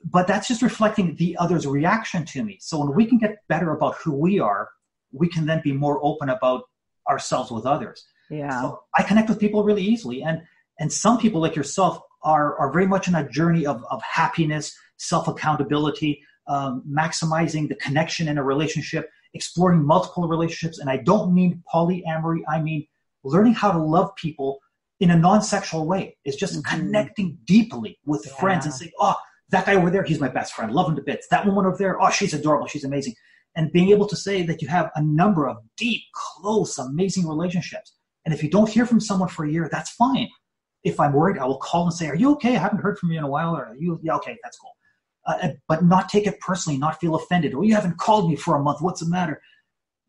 [0.08, 2.58] but that's just reflecting the other's reaction to me.
[2.60, 4.68] So when we can get better about who we are,
[5.12, 6.62] we can then be more open about
[7.08, 8.06] ourselves with others.
[8.30, 8.60] Yeah.
[8.60, 10.22] So I connect with people really easily.
[10.22, 10.42] And
[10.78, 14.76] and some people like yourself are are very much in a journey of, of happiness,
[14.96, 20.78] self accountability, um, maximizing the connection in a relationship, exploring multiple relationships.
[20.78, 22.86] And I don't mean polyamory, I mean
[23.24, 24.60] learning how to love people
[25.00, 26.16] in a non sexual way.
[26.24, 26.76] It's just mm-hmm.
[26.76, 28.34] connecting deeply with yeah.
[28.34, 29.14] friends and saying, oh,
[29.50, 30.72] that guy over there, he's my best friend.
[30.72, 31.28] Love him to bits.
[31.28, 32.66] That woman over there, oh, she's adorable.
[32.66, 33.14] She's amazing.
[33.56, 37.94] And being able to say that you have a number of deep, close, amazing relationships.
[38.24, 40.28] And if you don't hear from someone for a year, that's fine.
[40.84, 42.56] If I'm worried, I will call and say, Are you okay?
[42.56, 43.56] I haven't heard from you in a while.
[43.56, 44.76] Or are you, yeah, okay, that's cool.
[45.26, 47.54] Uh, but not take it personally, not feel offended.
[47.54, 48.80] Or you haven't called me for a month.
[48.80, 49.40] What's the matter?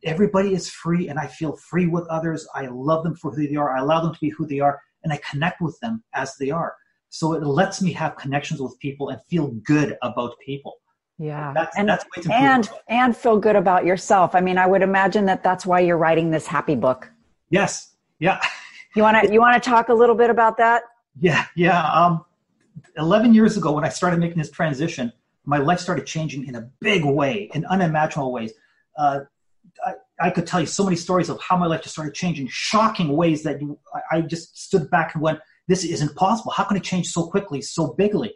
[0.03, 2.47] Everybody is free, and I feel free with others.
[2.53, 3.75] I love them for who they are.
[3.75, 6.51] I allow them to be who they are, and I connect with them as they
[6.51, 6.75] are.
[7.09, 10.75] So it lets me have connections with people and feel good about people.
[11.20, 11.51] Yeah.
[11.53, 14.36] That's, and, that's and, and feel good about yourself.
[14.36, 17.11] I mean, I would imagine that that's why you're writing this happy book.
[17.49, 17.91] Yes.
[18.20, 18.41] Yeah.
[18.95, 20.82] You want to, you want to talk a little bit about that?
[21.20, 21.45] Yeah.
[21.55, 21.88] Yeah.
[21.91, 22.26] Um,
[22.97, 25.13] 11 years ago when I started making this transition,
[25.45, 28.53] my life started changing in a big way, in unimaginable ways.
[28.97, 29.20] Uh,
[29.86, 32.47] I, I, could tell you so many stories of how my life just started changing,
[32.49, 36.51] shocking ways that you, I, I just stood back and went, this isn't possible.
[36.51, 38.34] How can it change so quickly, so bigly?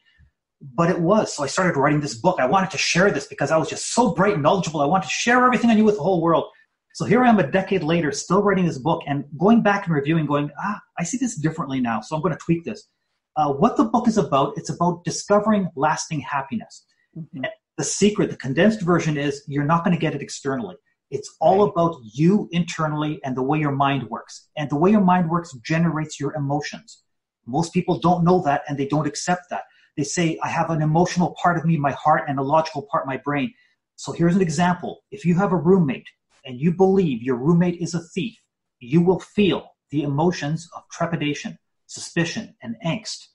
[0.62, 1.36] But it was.
[1.36, 2.40] So I started writing this book.
[2.40, 4.82] I wanted to share this because I was just so bright and knowledgeable.
[4.82, 6.46] I wanted to share everything I knew with the whole world.
[6.94, 9.96] So here I am a decade later, still writing this book and going back and
[9.96, 12.02] reviewing, going, ah, I see this differently now.
[12.02, 12.90] So I'm going to tweak this.
[13.38, 16.86] Uh, what the book is about, it's about discovering lasting happiness.
[17.18, 17.46] Mm-hmm.
[17.78, 20.76] The secret, the condensed version is you're not going to get it externally.
[21.12, 21.72] It's all right.
[21.72, 24.50] about you internally and the way your mind works.
[24.58, 27.04] And the way your mind works generates your emotions.
[27.46, 29.64] Most people don't know that and they don't accept that.
[29.98, 33.06] They say, I have an emotional part of me, my heart, and a logical part,
[33.06, 33.54] my brain.
[33.96, 35.04] So here's an example.
[35.12, 36.08] If you have a roommate
[36.46, 38.38] and you believe your roommate is a thief,
[38.80, 43.28] you will feel the emotions of trepidation, suspicion, and angst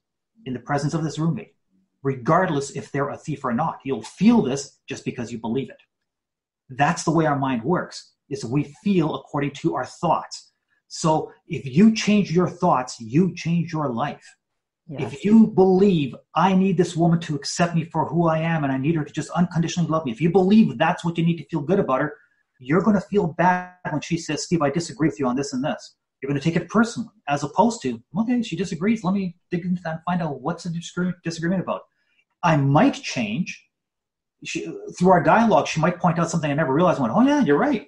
[0.44, 1.54] in the presence of this roommate,
[2.02, 3.78] regardless if they're a thief or not.
[3.84, 5.80] You'll feel this just because you believe it.
[6.70, 10.50] That's the way our mind works, is we feel according to our thoughts.
[10.88, 14.36] So if you change your thoughts, you change your life.
[14.89, 15.12] Yes.
[15.12, 18.72] If you believe I need this woman to accept me for who I am and
[18.72, 21.39] I need her to just unconditionally love me, if you believe that's what you need
[21.39, 22.14] to feel good about her,
[22.61, 25.53] you're going to feel bad when she says, Steve, I disagree with you on this
[25.53, 25.97] and this.
[26.22, 29.05] You're going to take it personally, as opposed to, okay, she disagrees.
[29.05, 31.82] Let me dig into that and find out what's the disagreement about.
[32.43, 33.64] I might change.
[34.45, 37.01] She, through our dialogue, she might point out something I never realized.
[37.01, 37.87] I went, oh, yeah, you're right.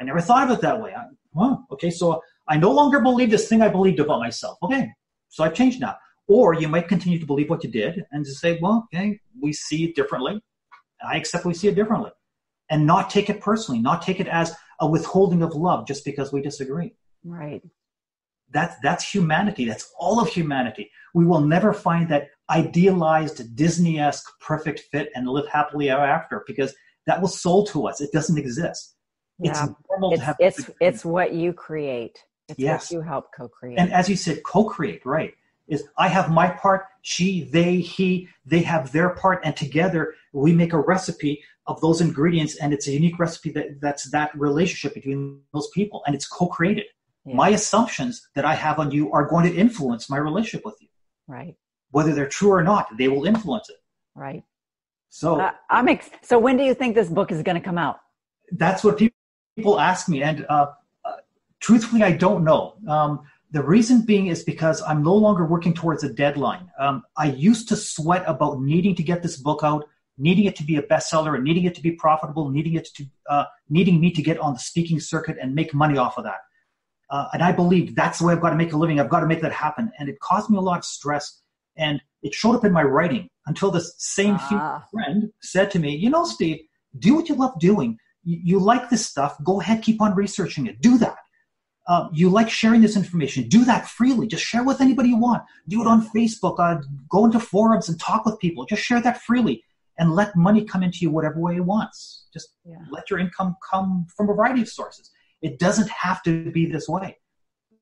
[0.00, 0.94] I never thought of it that way.
[0.94, 4.58] I, well, okay, so I no longer believe this thing I believed about myself.
[4.62, 4.90] Okay,
[5.28, 5.96] so I've changed now.
[6.28, 9.52] Or you might continue to believe what you did and just say, well, okay, we
[9.52, 10.40] see it differently.
[11.02, 12.10] I accept we see it differently.
[12.70, 16.32] And not take it personally, not take it as a withholding of love just because
[16.32, 16.92] we disagree.
[17.24, 17.62] Right.
[18.50, 19.64] That's, that's humanity.
[19.64, 20.90] That's all of humanity.
[21.14, 26.74] We will never find that idealized Disney-esque perfect fit and live happily ever after because
[27.06, 28.02] that was sold to us.
[28.02, 28.96] It doesn't exist.
[29.38, 29.50] Yeah.
[29.50, 30.36] It's normal it's, to have.
[30.40, 32.18] It's, it's what you create.
[32.48, 32.90] It's yes.
[32.90, 33.78] you help co-create.
[33.78, 35.34] And as you said, co-create, right?
[35.68, 40.52] Is I have my part, she, they, he, they have their part, and together we
[40.52, 44.94] make a recipe of those ingredients, and it's a unique recipe that, that's that relationship
[44.94, 46.84] between those people, and it's co-created.
[47.26, 47.36] Yeah.
[47.36, 50.88] My assumptions that I have on you are going to influence my relationship with you.
[51.26, 51.56] Right.
[51.90, 53.76] Whether they're true or not, they will influence it.
[54.14, 54.44] Right.
[55.10, 57.78] So uh, I'm ex- so when do you think this book is going to come
[57.78, 57.98] out?
[58.52, 60.66] That's what people ask me, and uh,
[61.60, 62.74] truthfully, I don't know.
[62.86, 66.70] Um, the reason being is because I'm no longer working towards a deadline.
[66.78, 69.84] Um, I used to sweat about needing to get this book out,
[70.18, 73.06] needing it to be a bestseller, and needing it to be profitable, needing it to
[73.30, 76.40] uh, needing me to get on the speaking circuit and make money off of that.
[77.10, 79.00] Uh, and I believed that's the way I've got to make a living.
[79.00, 79.90] I've got to make that happen.
[79.98, 81.40] And it caused me a lot of stress.
[81.76, 84.84] And it showed up in my writing until this same ah.
[84.92, 86.58] friend said to me, You know, Steve,
[86.98, 87.96] do what you love doing.
[88.24, 89.36] You, you like this stuff.
[89.42, 90.80] Go ahead, keep on researching it.
[90.82, 91.16] Do that.
[91.88, 93.48] Uh, you like sharing this information.
[93.48, 94.26] Do that freely.
[94.26, 95.42] Just share with anybody you want.
[95.68, 96.56] Do it on Facebook.
[96.58, 98.66] Uh, go into forums and talk with people.
[98.66, 99.64] Just share that freely
[99.98, 102.26] and let money come into you whatever way it wants.
[102.32, 102.76] Just yeah.
[102.90, 105.10] let your income come from a variety of sources.
[105.40, 107.16] It doesn't have to be this way.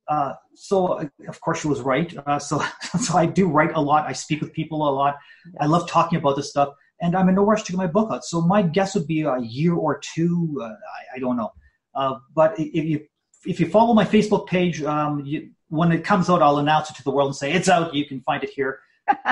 [0.09, 2.16] Uh, so uh, of course she was right.
[2.26, 2.62] Uh, so
[3.00, 4.07] so I do write a lot.
[4.07, 5.16] I speak with people a lot.
[5.61, 8.12] I love talking about this stuff, and I'm in no rush to get my book
[8.12, 8.24] out.
[8.24, 10.59] So my guess would be a year or two.
[10.61, 11.52] Uh, I, I, don't know.
[11.94, 13.00] Uh, but if you
[13.47, 16.97] if you follow my Facebook page, um, you, when it comes out, I'll announce it
[16.97, 17.94] to the world and say it's out.
[17.94, 18.80] You can find it here.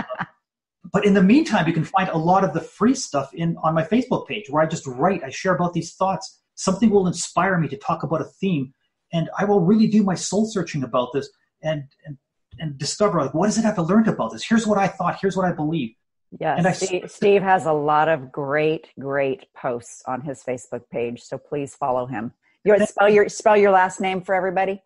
[0.92, 3.74] but in the meantime, you can find a lot of the free stuff in on
[3.74, 5.22] my Facebook page where I just write.
[5.24, 8.72] I share about these thoughts something will inspire me to talk about a theme
[9.12, 11.28] and i will really do my soul searching about this
[11.62, 12.16] and and,
[12.58, 15.36] and discover like what is it i've learned about this here's what i thought here's
[15.36, 15.94] what i believe
[16.38, 20.82] yes and I, steve, steve has a lot of great great posts on his facebook
[20.90, 22.32] page so please follow him
[22.64, 24.82] you want to spell your spell your last name for everybody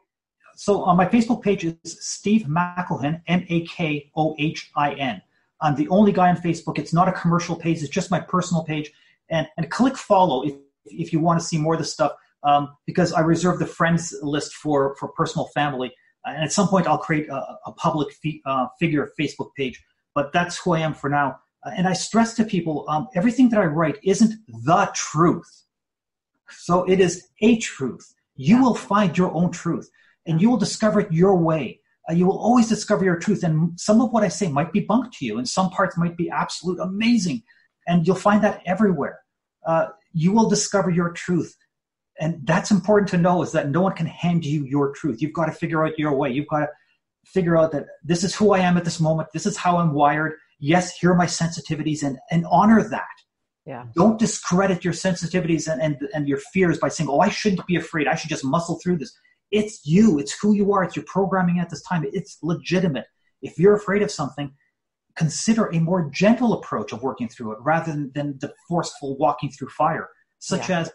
[0.57, 5.23] so on my facebook page is steve makohin m-a-k-o-h-i-n
[5.61, 8.65] i'm the only guy on facebook it's not a commercial page it's just my personal
[8.65, 8.93] page
[9.31, 10.55] and and click follow if
[10.91, 12.13] if you want to see more of the stuff,
[12.43, 15.93] um, because I reserve the friends list for for personal family.
[16.25, 19.83] And at some point, I'll create a, a public fi- uh, figure Facebook page.
[20.15, 21.39] But that's who I am for now.
[21.65, 25.65] Uh, and I stress to people um, everything that I write isn't the truth.
[26.51, 28.15] So it is a truth.
[28.37, 29.91] You will find your own truth
[30.27, 31.81] and you will discover it your way.
[32.09, 33.43] Uh, you will always discover your truth.
[33.43, 36.17] And some of what I say might be bunk to you, and some parts might
[36.17, 37.43] be absolute amazing.
[37.87, 39.19] And you'll find that everywhere.
[39.67, 41.57] Uh, you will discover your truth.
[42.21, 45.23] And that's important to know is that no one can hand you your truth.
[45.23, 46.31] You've got to figure out your way.
[46.31, 46.69] You've got to
[47.25, 49.29] figure out that this is who I am at this moment.
[49.33, 50.33] This is how I'm wired.
[50.59, 53.07] Yes, here are my sensitivities and, and honor that.
[53.69, 53.85] Yeah.
[53.95, 57.77] Don't discredit your sensitivities and, and, and your fears by saying, oh, I shouldn't be
[57.77, 58.09] afraid.
[58.09, 59.15] I should just muscle through this.
[59.51, 60.19] It's you.
[60.19, 60.85] It's who you are.
[60.85, 62.07] It's your programming at this time.
[62.15, 63.05] It's legitimate.
[63.43, 64.51] If you're afraid of something,
[65.17, 69.51] consider a more gentle approach of working through it rather than, than the forceful walking
[69.51, 70.09] through fire,
[70.39, 70.81] such yeah.
[70.81, 70.91] as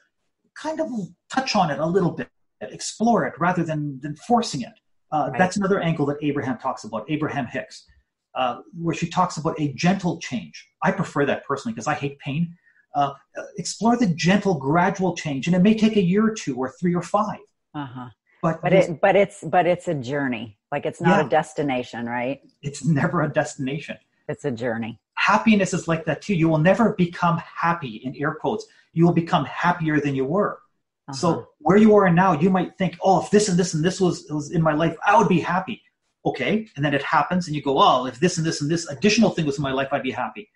[0.59, 0.87] kind of
[1.31, 2.27] touch on it a little bit,
[2.61, 4.73] explore it rather than, than forcing it.
[5.11, 5.37] Uh, right.
[5.37, 7.85] That's another angle that Abraham talks about, Abraham Hicks,
[8.33, 10.67] uh, where she talks about a gentle change.
[10.81, 12.55] I prefer that personally because I hate pain.
[12.95, 13.13] Uh,
[13.57, 16.93] explore the gentle, gradual change, and it may take a year or two, or three,
[16.93, 17.39] or 5
[17.75, 18.09] uh-huh.
[18.43, 20.57] But but it but it's but it's a journey.
[20.69, 21.25] Like it's not yeah.
[21.25, 22.41] a destination, right?
[22.61, 23.97] It's never a destination.
[24.27, 24.99] It's a journey.
[25.13, 26.35] Happiness is like that too.
[26.35, 28.65] You will never become happy in air quotes.
[28.91, 30.59] You will become happier than you were.
[31.07, 31.13] Uh-huh.
[31.13, 34.01] So where you are now, you might think, oh, if this and this and this
[34.01, 35.81] was was in my life, I would be happy.
[36.25, 38.89] Okay, and then it happens, and you go, oh, if this and this and this
[38.89, 40.49] additional thing was in my life, I'd be happy.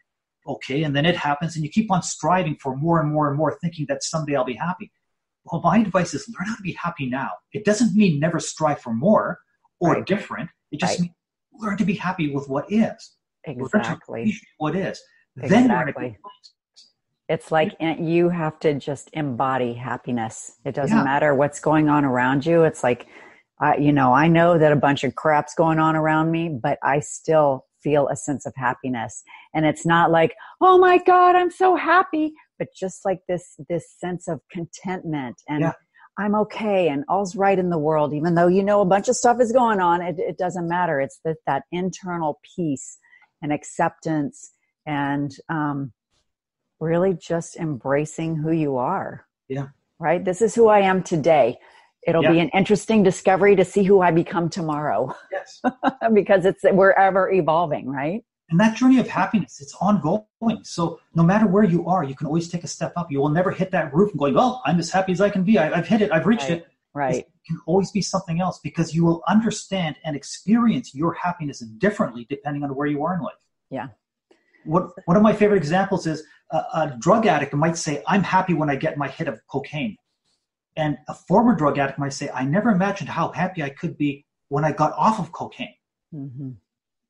[0.48, 3.38] Okay, and then it happens, and you keep on striving for more and more and
[3.38, 4.91] more, thinking that someday I'll be happy.
[5.45, 7.32] Well, my advice is learn how to be happy now.
[7.54, 9.39] It doesn't mean never strive for more
[9.80, 10.06] or right.
[10.06, 10.50] different.
[10.72, 11.02] It just right.
[11.02, 11.14] means
[11.54, 13.16] learn to be happy with what is.
[13.45, 14.36] Exactly.
[14.58, 15.02] What is.
[15.41, 16.18] Exactly.
[17.30, 20.54] it's like you have to just embody happiness.
[20.66, 21.04] It doesn't yeah.
[21.04, 22.64] matter what's going on around you.
[22.64, 23.08] It's like,
[23.62, 26.80] uh, you know, I know that a bunch of crap's going on around me, but
[26.84, 29.23] I still feel a sense of happiness.
[29.53, 33.86] And it's not like, oh my God, I'm so happy, but just like this, this
[33.97, 35.73] sense of contentment and yeah.
[36.17, 39.15] I'm okay and all's right in the world, even though you know a bunch of
[39.15, 40.01] stuff is going on.
[40.01, 40.99] It, it doesn't matter.
[40.99, 42.97] It's that, that internal peace
[43.41, 44.51] and acceptance
[44.86, 45.93] and um,
[46.80, 49.25] really just embracing who you are.
[49.47, 49.67] Yeah.
[49.99, 50.23] Right?
[50.23, 51.59] This is who I am today.
[52.08, 52.32] It'll yeah.
[52.32, 55.14] be an interesting discovery to see who I become tomorrow.
[55.30, 55.62] Yes.
[56.14, 58.24] because it's we're ever evolving, right?
[58.49, 60.26] And that journey of happiness, it's ongoing.
[60.64, 63.12] So no matter where you are, you can always take a step up.
[63.12, 65.43] You will never hit that roof and going, well, I'm as happy as I can
[65.43, 65.60] be.
[65.60, 66.12] I, have hit it.
[66.14, 66.60] I've reached right.
[66.60, 66.68] it.
[66.93, 67.16] Right.
[67.16, 72.26] It can always be something else because you will understand and experience your happiness differently
[72.30, 73.36] depending on where you are in life.
[73.70, 73.88] Yeah.
[74.64, 78.53] What, one of my favorite examples is a, a drug addict might say, I'm happy
[78.53, 79.97] when I get my hit of cocaine.
[80.78, 84.25] And a former drug addict might say, I never imagined how happy I could be
[84.49, 85.73] when I got off of cocaine.
[86.13, 86.51] Mm-hmm.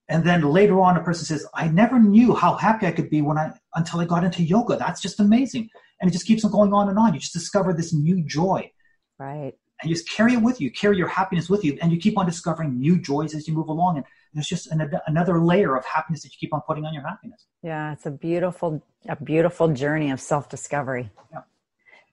[0.10, 3.22] And then later on, a person says, I never knew how happy I could be
[3.22, 4.78] when I, until I got into yoga.
[4.78, 5.70] That's just amazing.
[6.00, 7.14] And it just keeps on going on and on.
[7.14, 8.72] You just discover this new joy.
[9.20, 9.54] Right.
[9.82, 12.18] and you just carry it with you, carry your happiness with you, and you keep
[12.18, 13.98] on discovering new joys as you move along.
[13.98, 17.04] And there's just an, another layer of happiness that you keep on putting on your
[17.04, 17.46] happiness.
[17.64, 21.10] Yeah, it's a beautiful, a beautiful journey of self discovery.
[21.32, 21.42] Yeah.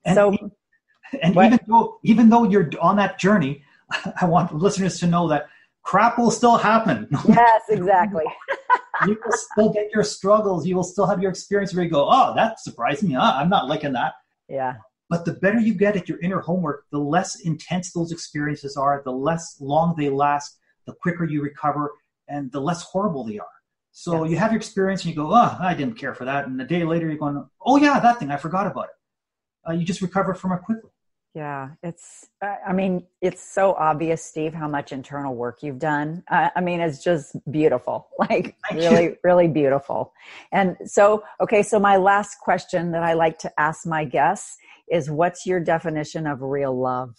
[0.04, 0.50] And, so,
[1.42, 3.62] and even though even though you're on that journey,
[4.20, 5.48] I want listeners to know that
[5.82, 7.08] crap will still happen.
[7.28, 8.24] Yes, exactly.
[9.06, 10.66] you will still get your struggles.
[10.66, 13.14] You will still have your experience where you go, "Oh, that surprised me.
[13.14, 13.34] Huh?
[13.36, 14.14] I'm not liking that."
[14.48, 14.74] Yeah.
[15.10, 19.02] But the better you get at your inner homework, the less intense those experiences are,
[19.04, 21.92] the less long they last, the quicker you recover,
[22.26, 23.46] and the less horrible they are.
[23.96, 26.48] So you have your experience and you go, oh, I didn't care for that.
[26.48, 29.68] And a day later, you're going, oh, yeah, that thing, I forgot about it.
[29.68, 30.90] Uh, you just recover from it quickly.
[31.34, 36.22] Yeah, it's, I mean, it's so obvious, Steve, how much internal work you've done.
[36.30, 40.12] Uh, I mean, it's just beautiful, like really, really beautiful.
[40.52, 44.56] And so, okay, so my last question that I like to ask my guests
[44.88, 47.16] is what's your definition of real love?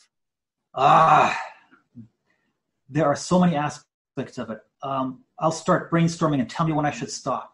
[0.73, 1.37] Ah,
[2.89, 4.61] there are so many aspects of it.
[4.81, 7.53] Um, I'll start brainstorming and tell me when I should stop.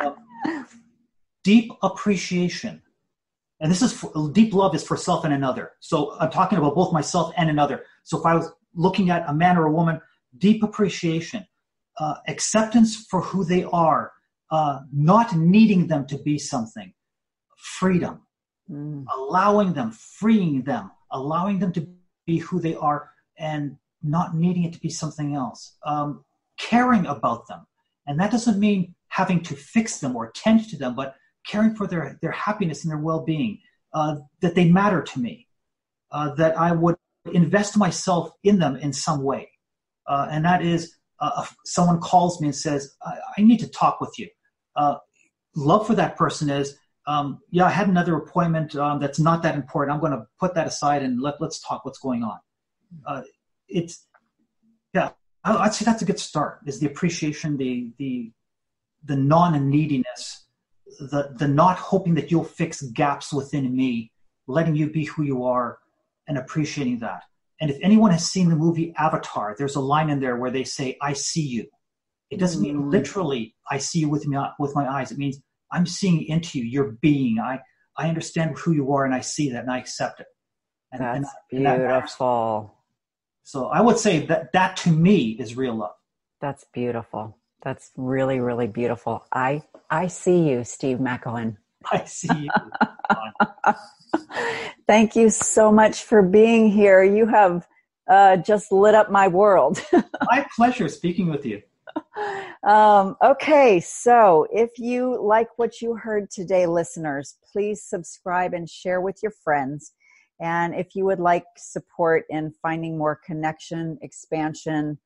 [0.00, 0.12] uh,
[1.42, 2.82] deep appreciation.
[3.62, 5.70] And this is for, deep love is for self and another.
[5.78, 7.84] So I'm talking about both myself and another.
[8.02, 10.00] So if I was looking at a man or a woman,
[10.36, 11.46] deep appreciation,
[11.98, 14.12] uh, acceptance for who they are,
[14.50, 16.92] uh, not needing them to be something,
[17.56, 18.22] freedom,
[18.68, 19.04] mm.
[19.16, 21.86] allowing them, freeing them, allowing them to
[22.26, 25.76] be who they are, and not needing it to be something else.
[25.86, 26.24] Um,
[26.58, 27.64] caring about them.
[28.08, 31.14] And that doesn't mean having to fix them or tend to them, but
[31.46, 33.58] caring for their, their happiness and their well being,
[33.94, 35.46] uh, that they matter to me,
[36.10, 36.96] uh, that I would
[37.32, 39.50] invest myself in them in some way.
[40.06, 44.00] Uh, and that is uh, someone calls me and says, I, I need to talk
[44.00, 44.28] with you.
[44.74, 44.96] Uh,
[45.54, 46.76] love for that person is,
[47.06, 49.94] um, yeah, I had another appointment um, that's not that important.
[49.94, 52.38] I'm going to put that aside and let, let's talk what's going on.
[53.06, 53.22] Uh,
[53.68, 54.06] it's,
[54.94, 55.10] yeah,
[55.44, 56.60] I'd say that's a good start.
[56.66, 58.32] Is the appreciation, the the
[59.04, 60.46] the non-neediness,
[61.00, 64.12] the the not hoping that you'll fix gaps within me,
[64.46, 65.78] letting you be who you are,
[66.28, 67.22] and appreciating that.
[67.60, 70.64] And if anyone has seen the movie Avatar, there's a line in there where they
[70.64, 71.66] say, "I see you."
[72.30, 72.90] It doesn't mean mm.
[72.90, 75.38] literally "I see you with me with my eyes." It means
[75.70, 77.38] I'm seeing into you, your being.
[77.38, 77.60] I
[77.96, 80.26] I understand who you are, and I see that, and I accept it.
[80.92, 82.60] And, That's and, and beautiful.
[82.60, 82.82] That
[83.44, 85.94] so I would say that that to me is real love.
[86.40, 87.38] That's beautiful.
[87.62, 89.24] That's really, really beautiful.
[89.32, 91.56] I I see you, Steve McElhen.
[91.92, 92.50] I see you.
[94.86, 97.02] Thank you so much for being here.
[97.02, 97.66] You have
[98.10, 99.82] uh, just lit up my world.
[99.92, 101.62] my pleasure speaking with you.
[102.66, 109.00] Um, okay, so if you like what you heard today, listeners, please subscribe and share
[109.00, 109.92] with your friends.
[110.40, 114.98] And if you would like support in finding more connection, expansion,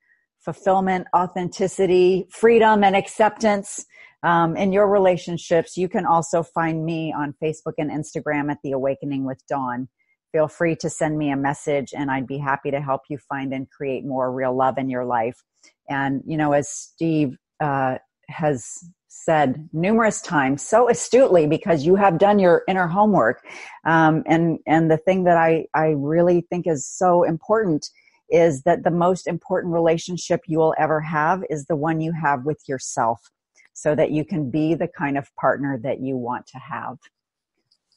[0.46, 3.84] fulfillment, authenticity, freedom, and acceptance
[4.22, 8.70] um, in your relationships, you can also find me on Facebook and Instagram at The
[8.70, 9.88] Awakening with Dawn.
[10.30, 13.52] Feel free to send me a message, and I'd be happy to help you find
[13.52, 15.42] and create more real love in your life.
[15.88, 18.64] And, you know, as Steve uh, has
[19.08, 23.42] said numerous times so astutely because you have done your inner homework
[23.86, 27.88] um, and and the thing that i i really think is so important
[28.30, 32.44] is that the most important relationship you will ever have is the one you have
[32.44, 33.30] with yourself
[33.72, 36.96] so that you can be the kind of partner that you want to have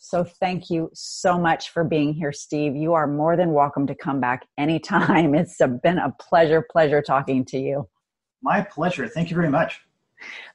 [0.02, 3.96] so thank you so much for being here steve you are more than welcome to
[3.96, 7.88] come back anytime it's been a pleasure pleasure talking to you
[8.42, 9.82] my pleasure thank you very much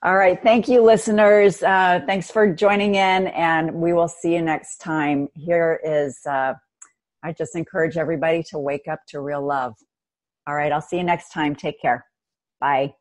[0.03, 0.41] all right.
[0.43, 1.62] Thank you, listeners.
[1.62, 5.29] Uh, thanks for joining in, and we will see you next time.
[5.35, 6.55] Here is, uh,
[7.25, 9.75] I just encourage everybody to wake up to real love.
[10.47, 10.70] All right.
[10.70, 11.57] I'll see you next time.
[11.57, 12.05] Take care.
[12.61, 12.95] Bye.